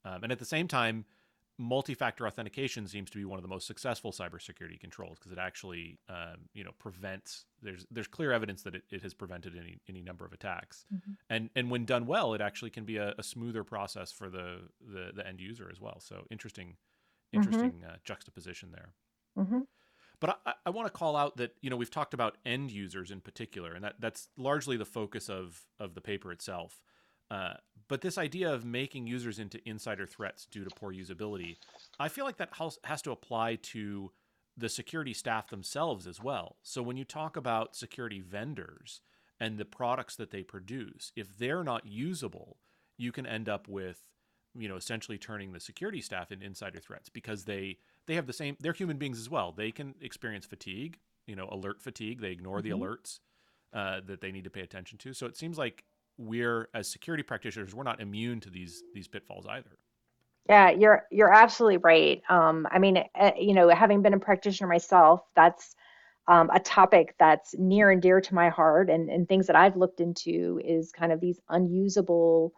um, 0.04 0.22
and 0.22 0.32
at 0.32 0.38
the 0.38 0.44
same 0.44 0.68
time 0.68 1.04
multi-factor 1.58 2.26
authentication 2.26 2.88
seems 2.88 3.10
to 3.10 3.18
be 3.18 3.24
one 3.26 3.38
of 3.38 3.42
the 3.42 3.48
most 3.48 3.66
successful 3.66 4.12
cybersecurity 4.12 4.80
controls 4.80 5.18
because 5.18 5.30
it 5.30 5.38
actually 5.38 5.98
um, 6.08 6.48
you 6.54 6.64
know 6.64 6.70
prevents 6.78 7.44
there's 7.60 7.86
there's 7.90 8.06
clear 8.06 8.32
evidence 8.32 8.62
that 8.62 8.74
it, 8.74 8.82
it 8.90 9.02
has 9.02 9.12
prevented 9.12 9.54
any 9.58 9.78
any 9.88 10.00
number 10.00 10.24
of 10.24 10.32
attacks 10.32 10.86
mm-hmm. 10.94 11.12
and 11.28 11.50
and 11.54 11.70
when 11.70 11.84
done 11.84 12.06
well 12.06 12.32
it 12.32 12.40
actually 12.40 12.70
can 12.70 12.84
be 12.84 12.96
a, 12.96 13.14
a 13.18 13.22
smoother 13.22 13.62
process 13.62 14.10
for 14.10 14.30
the, 14.30 14.60
the 14.80 15.10
the 15.14 15.26
end 15.26 15.38
user 15.40 15.68
as 15.70 15.80
well 15.80 16.00
so 16.00 16.24
interesting 16.30 16.76
interesting 17.32 17.72
mm-hmm. 17.72 17.90
uh, 17.90 17.96
juxtaposition 18.04 18.70
there. 18.72 18.92
Mm-hmm. 19.38 19.60
But 20.20 20.40
I, 20.46 20.52
I 20.66 20.70
want 20.70 20.86
to 20.86 20.92
call 20.92 21.16
out 21.16 21.38
that 21.38 21.54
you 21.60 21.70
know 21.70 21.76
we've 21.76 21.90
talked 21.90 22.14
about 22.14 22.36
end 22.44 22.70
users 22.70 23.10
in 23.10 23.20
particular, 23.20 23.72
and 23.72 23.84
that 23.84 23.96
that's 23.98 24.28
largely 24.36 24.76
the 24.76 24.84
focus 24.84 25.28
of 25.28 25.62
of 25.78 25.94
the 25.94 26.00
paper 26.00 26.30
itself. 26.30 26.80
Uh, 27.30 27.54
but 27.88 28.00
this 28.00 28.18
idea 28.18 28.52
of 28.52 28.64
making 28.64 29.06
users 29.06 29.38
into 29.38 29.60
insider 29.68 30.06
threats 30.06 30.46
due 30.46 30.64
to 30.64 30.70
poor 30.70 30.92
usability, 30.92 31.56
I 31.98 32.08
feel 32.08 32.24
like 32.24 32.36
that 32.38 32.50
has, 32.84 33.02
to 33.02 33.10
apply 33.12 33.56
to 33.56 34.12
the 34.56 34.68
security 34.68 35.14
staff 35.14 35.48
themselves 35.48 36.06
as 36.06 36.20
well. 36.20 36.56
So 36.62 36.82
when 36.82 36.96
you 36.96 37.04
talk 37.04 37.36
about 37.36 37.76
security 37.76 38.20
vendors 38.20 39.00
and 39.38 39.58
the 39.58 39.64
products 39.64 40.16
that 40.16 40.30
they 40.30 40.42
produce, 40.42 41.12
if 41.16 41.38
they're 41.38 41.64
not 41.64 41.86
usable, 41.86 42.58
you 42.98 43.12
can 43.12 43.26
end 43.26 43.48
up 43.48 43.68
with 43.68 44.02
you 44.54 44.68
know 44.68 44.76
essentially 44.76 45.18
turning 45.18 45.52
the 45.52 45.60
security 45.60 46.00
staff 46.00 46.32
into 46.32 46.46
insider 46.46 46.80
threats 46.80 47.08
because 47.08 47.44
they 47.44 47.78
they 48.10 48.16
have 48.16 48.26
the 48.26 48.32
same 48.32 48.56
they're 48.58 48.72
human 48.72 48.96
beings 48.96 49.20
as 49.20 49.30
well. 49.30 49.52
They 49.52 49.70
can 49.70 49.94
experience 50.00 50.44
fatigue 50.44 50.98
you 51.26 51.36
know 51.36 51.48
alert 51.50 51.80
fatigue. 51.80 52.20
They 52.20 52.32
ignore 52.32 52.60
mm-hmm. 52.60 52.80
the 52.80 52.86
alerts 52.86 53.20
uh, 53.72 54.00
that 54.06 54.20
they 54.20 54.32
need 54.32 54.44
to 54.44 54.50
pay 54.50 54.62
attention 54.62 54.98
to. 54.98 55.14
So 55.14 55.26
it 55.26 55.36
seems 55.36 55.56
like 55.56 55.84
we're 56.18 56.68
as 56.74 56.86
security 56.86 57.22
practitioners 57.22 57.74
we're 57.74 57.84
not 57.84 58.00
immune 58.00 58.40
to 58.40 58.50
these 58.50 58.82
these 58.94 59.06
pitfalls 59.06 59.46
either. 59.46 59.78
Yeah 60.48 60.70
you're 60.70 61.04
you're 61.12 61.32
absolutely 61.32 61.78
right. 61.78 62.20
Um, 62.28 62.66
i 62.72 62.80
mean 62.80 62.98
uh, 63.14 63.30
you 63.38 63.54
know 63.54 63.68
having 63.68 64.02
been 64.02 64.14
a 64.14 64.18
practitioner 64.18 64.68
myself 64.68 65.22
that's 65.36 65.76
um, 66.26 66.50
a 66.52 66.60
topic 66.60 67.14
that's 67.18 67.54
near 67.58 67.90
and 67.90 68.02
dear 68.02 68.20
to 68.20 68.34
my 68.34 68.50
heart. 68.50 68.90
And, 68.90 69.08
and 69.08 69.28
things 69.28 69.46
that 69.46 69.56
i've 69.56 69.76
looked 69.76 70.00
into 70.00 70.60
is 70.64 70.90
kind 70.90 71.12
of 71.12 71.20
these 71.20 71.38
unusable 71.48 72.52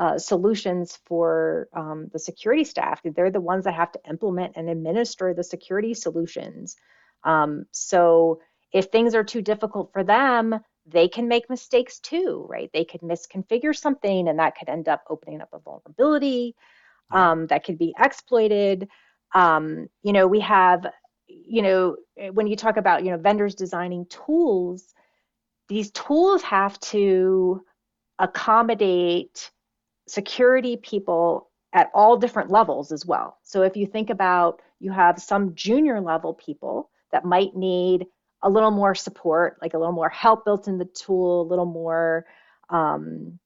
uh, 0.00 0.18
solutions 0.18 0.98
for 1.04 1.68
um, 1.74 2.08
the 2.10 2.18
security 2.18 2.64
staff. 2.64 3.02
They're 3.04 3.30
the 3.30 3.38
ones 3.38 3.64
that 3.64 3.74
have 3.74 3.92
to 3.92 4.00
implement 4.08 4.56
and 4.56 4.70
administer 4.70 5.34
the 5.34 5.44
security 5.44 5.92
solutions. 5.92 6.76
Um, 7.22 7.66
so 7.70 8.40
if 8.72 8.86
things 8.86 9.14
are 9.14 9.22
too 9.22 9.42
difficult 9.42 9.92
for 9.92 10.02
them, 10.02 10.58
they 10.86 11.06
can 11.06 11.28
make 11.28 11.50
mistakes 11.50 11.98
too, 11.98 12.46
right? 12.48 12.70
They 12.72 12.86
could 12.86 13.02
misconfigure 13.02 13.76
something 13.76 14.26
and 14.26 14.38
that 14.38 14.56
could 14.56 14.70
end 14.70 14.88
up 14.88 15.02
opening 15.10 15.42
up 15.42 15.50
a 15.52 15.58
vulnerability 15.58 16.56
um, 17.10 17.46
that 17.48 17.64
could 17.64 17.76
be 17.76 17.94
exploited. 17.98 18.88
Um, 19.34 19.88
you 20.02 20.14
know, 20.14 20.26
we 20.26 20.40
have, 20.40 20.86
you 21.28 21.60
know, 21.60 21.96
when 22.32 22.46
you 22.46 22.56
talk 22.56 22.78
about, 22.78 23.04
you 23.04 23.10
know, 23.10 23.18
vendors 23.18 23.54
designing 23.54 24.06
tools, 24.06 24.94
these 25.68 25.90
tools 25.90 26.40
have 26.42 26.80
to 26.80 27.60
accommodate 28.18 29.50
security 30.10 30.76
people 30.76 31.48
at 31.72 31.90
all 31.94 32.16
different 32.16 32.50
levels 32.50 32.90
as 32.90 33.06
well. 33.06 33.38
So 33.42 33.62
if 33.62 33.76
you 33.76 33.86
think 33.86 34.10
about 34.10 34.60
you 34.80 34.90
have 34.92 35.20
some 35.20 35.54
junior 35.54 36.00
level 36.00 36.34
people 36.34 36.90
that 37.12 37.24
might 37.24 37.54
need 37.54 38.06
a 38.42 38.50
little 38.50 38.70
more 38.70 38.94
support, 38.94 39.58
like 39.60 39.74
a 39.74 39.78
little 39.78 39.92
more 39.92 40.08
help 40.08 40.44
built 40.44 40.66
in 40.66 40.78
the 40.78 40.86
tool, 40.86 41.42
a 41.42 41.48
little 41.48 41.66
more 41.66 42.24
um, 42.70 43.38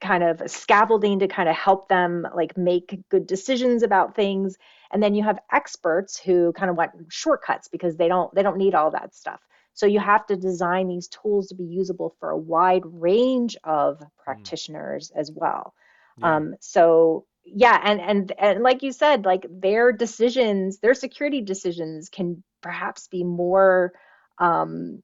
kind 0.00 0.22
of 0.22 0.50
scaffolding 0.50 1.18
to 1.18 1.28
kind 1.28 1.48
of 1.48 1.54
help 1.54 1.88
them 1.88 2.26
like 2.34 2.56
make 2.56 2.98
good 3.10 3.26
decisions 3.26 3.82
about 3.82 4.16
things. 4.16 4.56
And 4.92 5.02
then 5.02 5.14
you 5.14 5.22
have 5.22 5.38
experts 5.52 6.18
who 6.18 6.52
kind 6.52 6.70
of 6.70 6.76
want 6.76 6.92
shortcuts 7.10 7.68
because 7.68 7.96
they 7.96 8.08
don't 8.08 8.34
they 8.34 8.42
don't 8.42 8.58
need 8.58 8.74
all 8.74 8.90
that 8.92 9.14
stuff. 9.14 9.40
So 9.74 9.86
you 9.86 10.00
have 10.00 10.26
to 10.26 10.36
design 10.36 10.88
these 10.88 11.08
tools 11.08 11.48
to 11.48 11.54
be 11.54 11.64
usable 11.64 12.14
for 12.20 12.30
a 12.30 12.36
wide 12.36 12.82
range 12.84 13.56
of 13.64 13.98
mm. 13.98 14.06
practitioners 14.22 15.10
mm. 15.14 15.20
as 15.20 15.30
well. 15.32 15.74
Yeah. 16.18 16.36
Um, 16.36 16.54
so 16.60 17.26
yeah, 17.44 17.80
and 17.82 18.00
and 18.00 18.32
and 18.38 18.62
like 18.62 18.82
you 18.82 18.92
said, 18.92 19.24
like 19.24 19.46
their 19.50 19.92
decisions, 19.92 20.78
their 20.78 20.94
security 20.94 21.40
decisions 21.40 22.08
can 22.08 22.42
perhaps 22.60 23.08
be 23.08 23.24
more 23.24 23.92
um, 24.38 25.02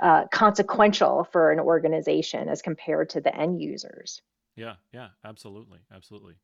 uh, 0.00 0.26
consequential 0.28 1.24
for 1.32 1.50
an 1.52 1.60
organization 1.60 2.48
as 2.48 2.62
compared 2.62 3.10
to 3.10 3.20
the 3.20 3.34
end 3.34 3.60
users. 3.60 4.22
Yeah, 4.56 4.74
yeah, 4.92 5.08
absolutely, 5.24 5.80
absolutely. 5.94 6.34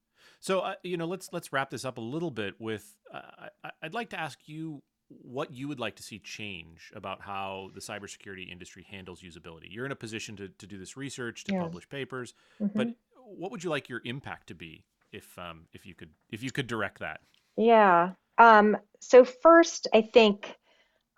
So 0.41 0.61
uh, 0.61 0.75
you 0.83 0.97
know, 0.97 1.07
let's 1.07 1.29
let's 1.33 1.53
wrap 1.53 1.71
this 1.71 1.85
up 1.85 1.99
a 1.99 2.03
little 2.03 2.31
bit 2.31 2.55
with. 2.59 2.97
Uh, 3.12 3.49
I, 3.65 3.71
I'd 3.83 3.95
like 3.95 4.11
to 4.11 4.21
ask 4.21 4.39
you 4.47 4.83
what 5.09 5.53
you 5.53 5.69
would 5.69 5.79
like 5.79 5.97
to 5.97 6.03
see 6.03 6.19
change 6.19 6.91
about 6.95 7.23
how 7.23 7.71
the 7.75 7.81
cybersecurity 7.81 8.51
industry 8.51 8.85
handles 8.91 9.23
usability. 9.23 9.67
You're 9.71 9.87
in 9.87 9.93
a 9.93 9.97
position 9.97 10.37
to, 10.37 10.49
to 10.49 10.67
do 10.67 10.79
this 10.79 10.97
research, 10.97 11.45
to 11.45 11.53
yeah. 11.53 11.62
publish 11.62 11.89
papers, 11.89 12.35
mm-hmm. 12.61 12.77
but 12.77 12.89
what 13.27 13.51
would 13.51 13.65
you 13.65 13.71
like 13.71 13.89
your 13.89 14.01
impact 14.05 14.49
to 14.49 14.55
be 14.55 14.85
if 15.12 15.39
um, 15.39 15.67
if 15.73 15.87
you 15.87 15.95
could 15.95 16.11
if 16.31 16.43
you 16.43 16.51
could 16.51 16.67
direct 16.67 17.01
that? 17.01 17.21
Yeah. 17.57 18.12
Um, 18.39 18.77
so 19.01 19.25
first, 19.25 19.89
I 19.95 20.03
think 20.03 20.55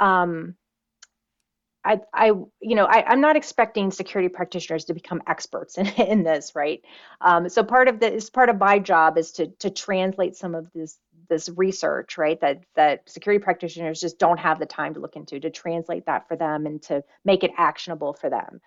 um, 0.00 0.54
I, 1.84 2.00
I, 2.12 2.26
you 2.26 2.74
know, 2.74 2.84
I, 2.84 3.12
am 3.12 3.20
not 3.20 3.36
expecting 3.36 3.90
security 3.90 4.28
practitioners 4.28 4.84
to 4.86 4.94
become 4.94 5.22
experts 5.26 5.78
in, 5.78 5.86
in 5.96 6.22
this, 6.22 6.54
right? 6.54 6.82
Um, 7.20 7.48
so 7.48 7.64
part 7.64 7.88
of 7.88 7.98
this, 7.98 8.30
part 8.30 8.48
of 8.48 8.58
my 8.58 8.78
job 8.78 9.16
is 9.18 9.32
to 9.32 9.48
to 9.60 9.70
translate 9.70 10.36
some 10.36 10.54
of 10.54 10.70
this 10.72 10.98
this 11.28 11.48
research, 11.48 12.18
right? 12.18 12.40
That 12.40 12.62
that 12.74 13.08
security 13.08 13.42
practitioners 13.42 14.00
just 14.00 14.18
don't 14.18 14.38
have 14.38 14.58
the 14.58 14.66
time 14.66 14.94
to 14.94 15.00
look 15.00 15.16
into, 15.16 15.40
to 15.40 15.50
translate 15.50 16.06
that 16.06 16.28
for 16.28 16.36
them 16.36 16.66
and 16.66 16.82
to 16.82 17.02
make 17.24 17.42
it 17.42 17.52
actionable 17.56 18.12
for 18.12 18.28
them. 18.30 18.60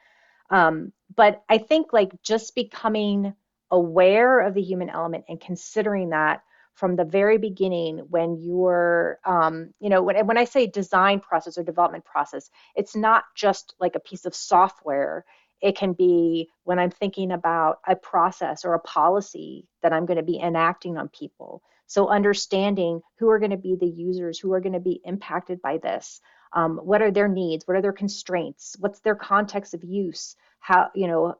Um, 0.52 0.94
but 1.16 1.44
I 1.50 1.58
think 1.58 1.94
like 1.94 2.12
just 2.22 2.54
becoming 2.54 3.34
aware 3.72 4.42
of 4.42 4.54
the 4.54 4.62
human 4.62 4.90
element 4.90 5.26
and 5.30 5.40
considering 5.40 6.10
that 6.10 6.44
from 6.74 6.96
the 6.96 7.06
very 7.06 7.38
beginning 7.38 8.00
when 8.10 8.38
you're 8.38 9.20
um, 9.26 9.74
you 9.80 9.90
know 9.90 10.04
when, 10.04 10.26
when 10.28 10.38
i 10.38 10.44
say 10.44 10.68
design 10.68 11.20
process 11.20 11.58
or 11.58 11.64
development 11.64 12.04
process 12.04 12.50
it's 12.76 12.96
not 12.96 13.24
just 13.36 13.76
like 13.80 13.96
a 13.96 14.00
piece 14.00 14.26
of 14.26 14.36
software. 14.36 15.26
It 15.62 15.78
can 15.78 15.94
be 15.94 16.50
when 16.64 16.80
i'm 16.80 16.92
thinking 16.92 17.32
about 17.32 17.80
a 17.88 17.96
process 17.96 18.66
or 18.66 18.74
a 18.74 18.80
policy 18.80 19.68
that 19.84 19.94
i'm 19.94 20.06
going 20.06 20.18
to 20.18 20.24
be 20.24 20.40
enacting 20.40 20.98
on 20.98 21.08
people. 21.10 21.62
So 21.88 22.08
understanding 22.08 23.02
who 23.20 23.30
are 23.30 23.40
going 23.40 23.52
to 23.52 23.58
be 23.58 23.76
the 23.76 23.86
users 23.86 24.40
who 24.40 24.54
are 24.54 24.62
going 24.62 24.74
to 24.74 24.80
be 24.80 25.02
impacted 25.04 25.62
by 25.62 25.78
this 25.78 26.22
um, 26.54 26.78
what 26.78 27.02
are 27.02 27.12
their 27.12 27.28
needs? 27.28 27.68
What 27.68 27.78
are 27.78 27.82
their 27.82 27.94
constraints? 27.94 28.76
What's 28.80 29.00
their 29.00 29.16
context 29.16 29.74
of 29.74 29.84
use? 29.84 30.36
How 30.60 30.90
you 30.94 31.08
know 31.08 31.36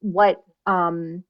what 0.00 0.42
um, 0.66 1.24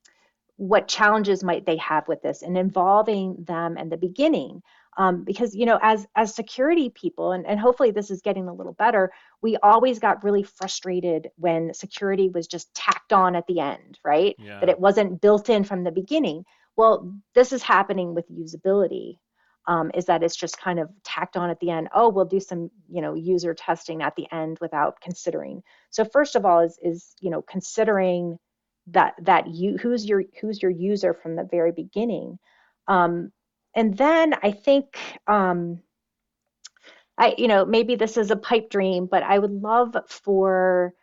what 0.57 0.89
challenges 0.89 1.43
might 1.43 1.67
they 1.67 1.77
have 1.79 2.07
with 2.09 2.23
this? 2.23 2.43
And 2.43 2.57
involving 2.57 3.37
them 3.45 3.77
in 3.77 3.89
the 3.89 3.97
beginning 3.97 4.63
um, 4.99 5.25
because 5.25 5.55
you 5.55 5.67
know 5.67 5.79
as 5.83 6.07
as 6.17 6.35
security 6.35 6.91
people 6.91 7.33
and, 7.33 7.47
and 7.47 7.59
hopefully 7.59 7.91
this 7.91 8.11
is 8.11 8.21
getting 8.21 8.49
a 8.49 8.55
little 8.55 8.75
better 8.75 9.13
we 9.41 9.57
always 9.63 9.99
got 9.99 10.23
really 10.23 10.43
frustrated 10.43 11.31
when 11.37 11.73
security 11.73 12.29
was 12.29 12.47
just 12.47 12.73
tacked 12.75 13.13
on 13.13 13.35
at 13.35 13.47
the 13.47 13.61
end 13.61 13.99
right? 14.05 14.37
Yeah. 14.39 14.61
that 14.61 14.69
it 14.69 14.79
wasn't 14.79 15.21
built 15.21 15.49
in 15.49 15.65
from 15.65 15.85
the 15.85 15.93
beginning. 15.93 16.45
Well 16.77 17.15
this 17.35 17.53
is 17.53 17.63
happening 17.63 18.15
with 18.15 18.31
usability 18.31 19.19
um, 19.67 19.91
is 19.95 20.07
that 20.07 20.23
it's 20.23 20.37
just 20.37 20.59
kind 20.59 20.81
of 20.81 20.89
tacked 21.05 21.37
on 21.37 21.51
at 21.51 21.61
the 21.61 21.71
end. 21.71 21.89
Oh, 21.95 22.09
we'll 22.09 22.25
do 22.25 22.41
some, 22.41 22.71
you 22.89 23.01
know, 23.01 23.15
user 23.15 23.55
testing 23.55 24.03
at 24.03 24.17
the 24.17 24.27
end 24.33 24.59
without 24.61 25.01
considering. 25.01 25.63
So 25.91 26.05
first 26.05 26.37
of 26.37 26.45
all, 26.45 26.61
is 26.61 26.79
is 26.83 27.15
you 27.21 27.31
know 27.31 27.43
considering 27.43 28.39
that 28.89 29.15
that 29.23 29.49
you 29.49 29.77
who's 29.79 30.07
your 30.07 30.25
who's 30.41 30.61
your 30.61 30.71
user 30.71 31.15
from 31.15 31.37
the 31.37 31.45
very 31.45 31.73
beginning, 31.73 32.39
um, 32.89 33.33
and 33.75 33.97
then 33.97 34.35
I 34.43 34.53
think. 34.53 34.99
Um, 35.27 35.81
I, 37.19 37.35
you 37.37 37.47
know, 37.47 37.67
maybe 37.67 37.95
this 37.95 38.17
is 38.17 38.31
a 38.31 38.37
pipe 38.37 38.71
dream, 38.71 39.07
but 39.07 39.23
I 39.23 39.39
would 39.39 39.53
love 39.53 39.95
for 40.09 40.95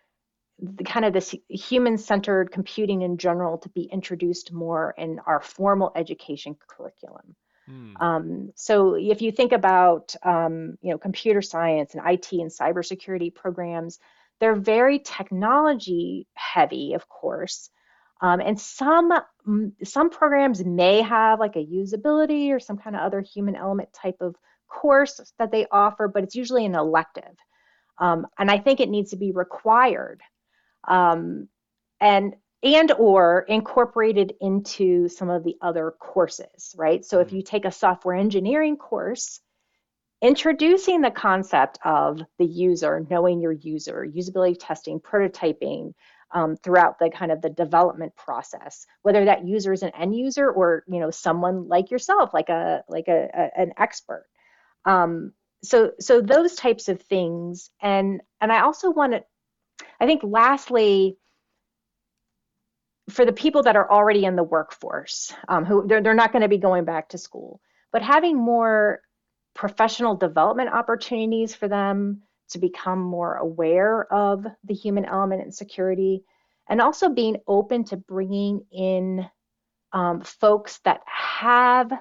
the 0.59 0.83
kind 0.83 1.05
of 1.05 1.13
this 1.13 1.33
human-centered 1.49 2.51
computing 2.51 3.03
in 3.03 3.17
general 3.17 3.57
to 3.59 3.69
be 3.69 3.83
introduced 3.83 4.51
more 4.51 4.93
in 4.97 5.19
our 5.25 5.39
formal 5.39 5.91
education 5.95 6.57
curriculum. 6.67 7.35
Mm. 7.69 8.01
Um, 8.01 8.51
so 8.55 8.95
if 8.95 9.21
you 9.21 9.31
think 9.31 9.51
about 9.51 10.15
um, 10.23 10.77
you 10.81 10.91
know 10.91 10.97
computer 10.97 11.41
science 11.41 11.95
and 11.95 12.03
IT 12.05 12.31
and 12.31 12.51
cybersecurity 12.51 13.33
programs, 13.33 13.99
they're 14.39 14.55
very 14.55 14.99
technology 14.99 16.27
heavy, 16.33 16.93
of 16.93 17.07
course. 17.07 17.69
Um, 18.21 18.41
and 18.41 18.59
some 18.59 19.13
some 19.83 20.09
programs 20.09 20.63
may 20.63 21.01
have 21.01 21.39
like 21.39 21.55
a 21.55 21.65
usability 21.65 22.51
or 22.51 22.59
some 22.59 22.77
kind 22.77 22.95
of 22.95 23.01
other 23.01 23.21
human 23.21 23.55
element 23.55 23.93
type 23.93 24.17
of 24.19 24.35
course 24.67 25.19
that 25.39 25.51
they 25.51 25.65
offer, 25.71 26.07
but 26.07 26.23
it's 26.23 26.35
usually 26.35 26.65
an 26.65 26.75
elective. 26.75 27.35
Um, 27.97 28.27
and 28.37 28.49
I 28.49 28.59
think 28.59 28.79
it 28.79 28.89
needs 28.89 29.11
to 29.11 29.17
be 29.17 29.31
required. 29.31 30.21
Um, 30.87 31.49
and 31.99 32.35
and 32.61 32.91
or 32.93 33.45
incorporated 33.47 34.33
into 34.41 35.07
some 35.07 35.29
of 35.29 35.43
the 35.43 35.55
other 35.61 35.93
courses, 35.99 36.75
right? 36.77 37.05
So 37.05 37.19
if 37.19 37.27
mm-hmm. 37.27 37.37
you 37.37 37.41
take 37.43 37.65
a 37.65 37.71
software 37.71 38.15
engineering 38.15 38.75
course, 38.75 39.39
introducing 40.21 41.01
the 41.01 41.11
concept 41.11 41.79
of 41.85 42.21
the 42.37 42.45
user, 42.45 43.05
knowing 43.09 43.39
your 43.39 43.53
user, 43.53 44.05
usability 44.05 44.57
testing, 44.59 44.99
prototyping, 44.99 45.93
um, 46.31 46.55
throughout 46.57 46.99
the 46.99 47.09
kind 47.09 47.31
of 47.31 47.41
the 47.41 47.49
development 47.49 48.15
process, 48.15 48.85
whether 49.01 49.25
that 49.25 49.47
user 49.47 49.73
is 49.73 49.83
an 49.83 49.91
end 49.97 50.15
user 50.15 50.49
or 50.49 50.83
you 50.87 50.99
know 50.99 51.09
someone 51.09 51.67
like 51.67 51.89
yourself, 51.91 52.33
like 52.33 52.49
a 52.49 52.83
like 52.87 53.07
a, 53.07 53.29
a 53.33 53.61
an 53.61 53.73
expert. 53.77 54.25
Um, 54.85 55.33
so 55.63 55.91
so 55.99 56.21
those 56.21 56.55
types 56.55 56.87
of 56.87 57.01
things, 57.01 57.71
and 57.81 58.21
and 58.41 58.51
I 58.51 58.61
also 58.61 58.91
want 58.91 59.13
to, 59.13 59.23
I 59.99 60.05
think 60.05 60.21
lastly, 60.23 61.17
for 63.09 63.25
the 63.25 63.33
people 63.33 63.63
that 63.63 63.75
are 63.75 63.89
already 63.89 64.25
in 64.25 64.35
the 64.35 64.43
workforce, 64.43 65.33
um, 65.47 65.65
who 65.65 65.87
they're 65.87 66.01
they're 66.01 66.13
not 66.13 66.31
going 66.31 66.41
to 66.41 66.47
be 66.47 66.57
going 66.57 66.85
back 66.85 67.09
to 67.09 67.17
school, 67.17 67.61
but 67.91 68.01
having 68.01 68.37
more 68.37 69.01
professional 69.53 70.15
development 70.15 70.69
opportunities 70.69 71.53
for 71.53 71.67
them 71.67 72.21
to 72.49 72.59
become 72.59 72.99
more 72.99 73.35
aware 73.35 74.11
of 74.11 74.45
the 74.63 74.73
human 74.73 75.05
element 75.05 75.43
in 75.43 75.51
security, 75.51 76.23
and 76.69 76.81
also 76.81 77.09
being 77.09 77.37
open 77.47 77.83
to 77.85 77.97
bringing 77.97 78.65
in 78.71 79.27
um, 79.93 80.21
folks 80.21 80.79
that 80.85 81.01
have 81.05 81.91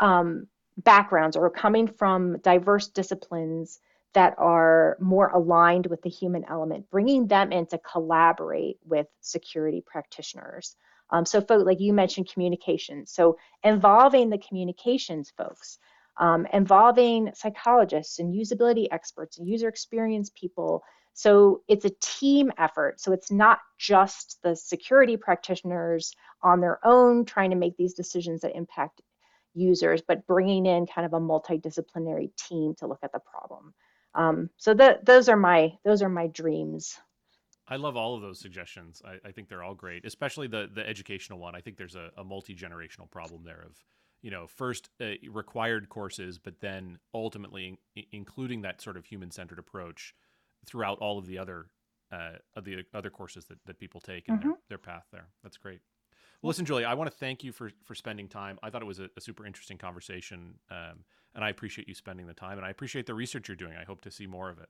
um, 0.00 0.46
backgrounds 0.78 1.36
or 1.36 1.50
coming 1.50 1.86
from 1.86 2.38
diverse 2.38 2.88
disciplines 2.88 3.80
that 4.14 4.34
are 4.38 4.96
more 5.00 5.28
aligned 5.28 5.86
with 5.86 6.02
the 6.02 6.10
human 6.10 6.44
element, 6.48 6.88
bringing 6.90 7.26
them 7.26 7.52
in 7.52 7.66
to 7.66 7.78
collaborate 7.78 8.78
with 8.84 9.06
security 9.20 9.82
practitioners. 9.84 10.76
Um, 11.10 11.26
so, 11.26 11.40
folks, 11.40 11.64
like 11.64 11.80
you 11.80 11.92
mentioned, 11.92 12.30
communication. 12.32 13.06
So, 13.06 13.36
involving 13.62 14.30
the 14.30 14.38
communications 14.38 15.32
folks, 15.36 15.78
um, 16.18 16.46
involving 16.52 17.30
psychologists 17.34 18.18
and 18.18 18.34
usability 18.34 18.86
experts 18.90 19.38
and 19.38 19.48
user 19.48 19.68
experience 19.68 20.30
people. 20.38 20.82
So 21.12 21.62
it's 21.68 21.84
a 21.84 21.92
team 22.00 22.52
effort. 22.58 23.00
So 23.00 23.12
it's 23.12 23.30
not 23.30 23.58
just 23.78 24.38
the 24.42 24.56
security 24.56 25.16
practitioners 25.16 26.12
on 26.42 26.60
their 26.60 26.84
own 26.84 27.24
trying 27.24 27.50
to 27.50 27.56
make 27.56 27.76
these 27.76 27.94
decisions 27.94 28.40
that 28.42 28.56
impact 28.56 29.00
users, 29.54 30.02
but 30.06 30.26
bringing 30.26 30.66
in 30.66 30.86
kind 30.86 31.06
of 31.06 31.12
a 31.12 31.20
multidisciplinary 31.20 32.34
team 32.36 32.74
to 32.78 32.86
look 32.86 32.98
at 33.02 33.12
the 33.12 33.20
problem. 33.20 33.72
Um, 34.14 34.50
so 34.56 34.74
those 34.74 35.28
are 35.28 35.36
my 35.36 35.72
those 35.84 36.02
are 36.02 36.08
my 36.08 36.28
dreams. 36.28 36.98
I 37.66 37.76
love 37.76 37.96
all 37.96 38.14
of 38.14 38.20
those 38.20 38.40
suggestions. 38.40 39.00
I, 39.04 39.16
I, 39.26 39.32
think 39.32 39.48
they're 39.48 39.62
all 39.62 39.74
great, 39.74 40.04
especially 40.04 40.46
the 40.48 40.68
the 40.72 40.86
educational 40.86 41.38
one. 41.38 41.54
I 41.54 41.60
think 41.60 41.76
there's 41.76 41.96
a, 41.96 42.10
a 42.16 42.24
multi 42.24 42.54
generational 42.54 43.10
problem 43.10 43.42
there 43.44 43.64
of 43.66 43.76
you 44.24 44.30
know 44.30 44.46
first 44.48 44.88
uh, 45.00 45.10
required 45.30 45.88
courses 45.88 46.38
but 46.38 46.58
then 46.60 46.98
ultimately 47.12 47.78
in- 47.94 48.04
including 48.10 48.62
that 48.62 48.80
sort 48.80 48.96
of 48.96 49.04
human 49.04 49.30
centered 49.30 49.60
approach 49.60 50.14
throughout 50.66 50.98
all 50.98 51.18
of 51.18 51.26
the 51.26 51.38
other 51.38 51.66
uh, 52.10 52.32
of 52.56 52.64
the 52.64 52.82
other 52.94 53.10
courses 53.10 53.44
that, 53.44 53.58
that 53.66 53.78
people 53.78 54.00
take 54.00 54.28
in 54.28 54.36
mm-hmm. 54.36 54.48
their, 54.48 54.58
their 54.70 54.78
path 54.78 55.04
there 55.12 55.28
that's 55.42 55.58
great 55.58 55.80
well, 56.44 56.50
listen 56.50 56.66
julia 56.66 56.86
i 56.86 56.92
want 56.92 57.10
to 57.10 57.16
thank 57.16 57.42
you 57.42 57.52
for 57.52 57.70
for 57.84 57.94
spending 57.94 58.28
time. 58.28 58.58
I 58.62 58.68
thought 58.68 58.82
it 58.82 58.86
was 58.86 59.00
a, 59.00 59.08
a 59.16 59.20
super 59.20 59.46
interesting 59.46 59.78
conversation 59.78 60.54
um, 60.70 61.04
and 61.34 61.42
i 61.42 61.48
appreciate 61.48 61.88
you 61.88 61.94
spending 61.94 62.26
the 62.26 62.34
time 62.34 62.58
and 62.58 62.66
i 62.66 62.70
appreciate 62.70 63.06
the 63.06 63.14
research 63.14 63.48
you're 63.48 63.56
doing. 63.56 63.72
I 63.80 63.84
hope 63.84 64.02
to 64.02 64.10
see 64.10 64.26
more 64.26 64.50
of 64.50 64.58
it. 64.58 64.68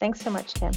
Thanks 0.00 0.20
so 0.20 0.30
much 0.30 0.54
tim 0.54 0.72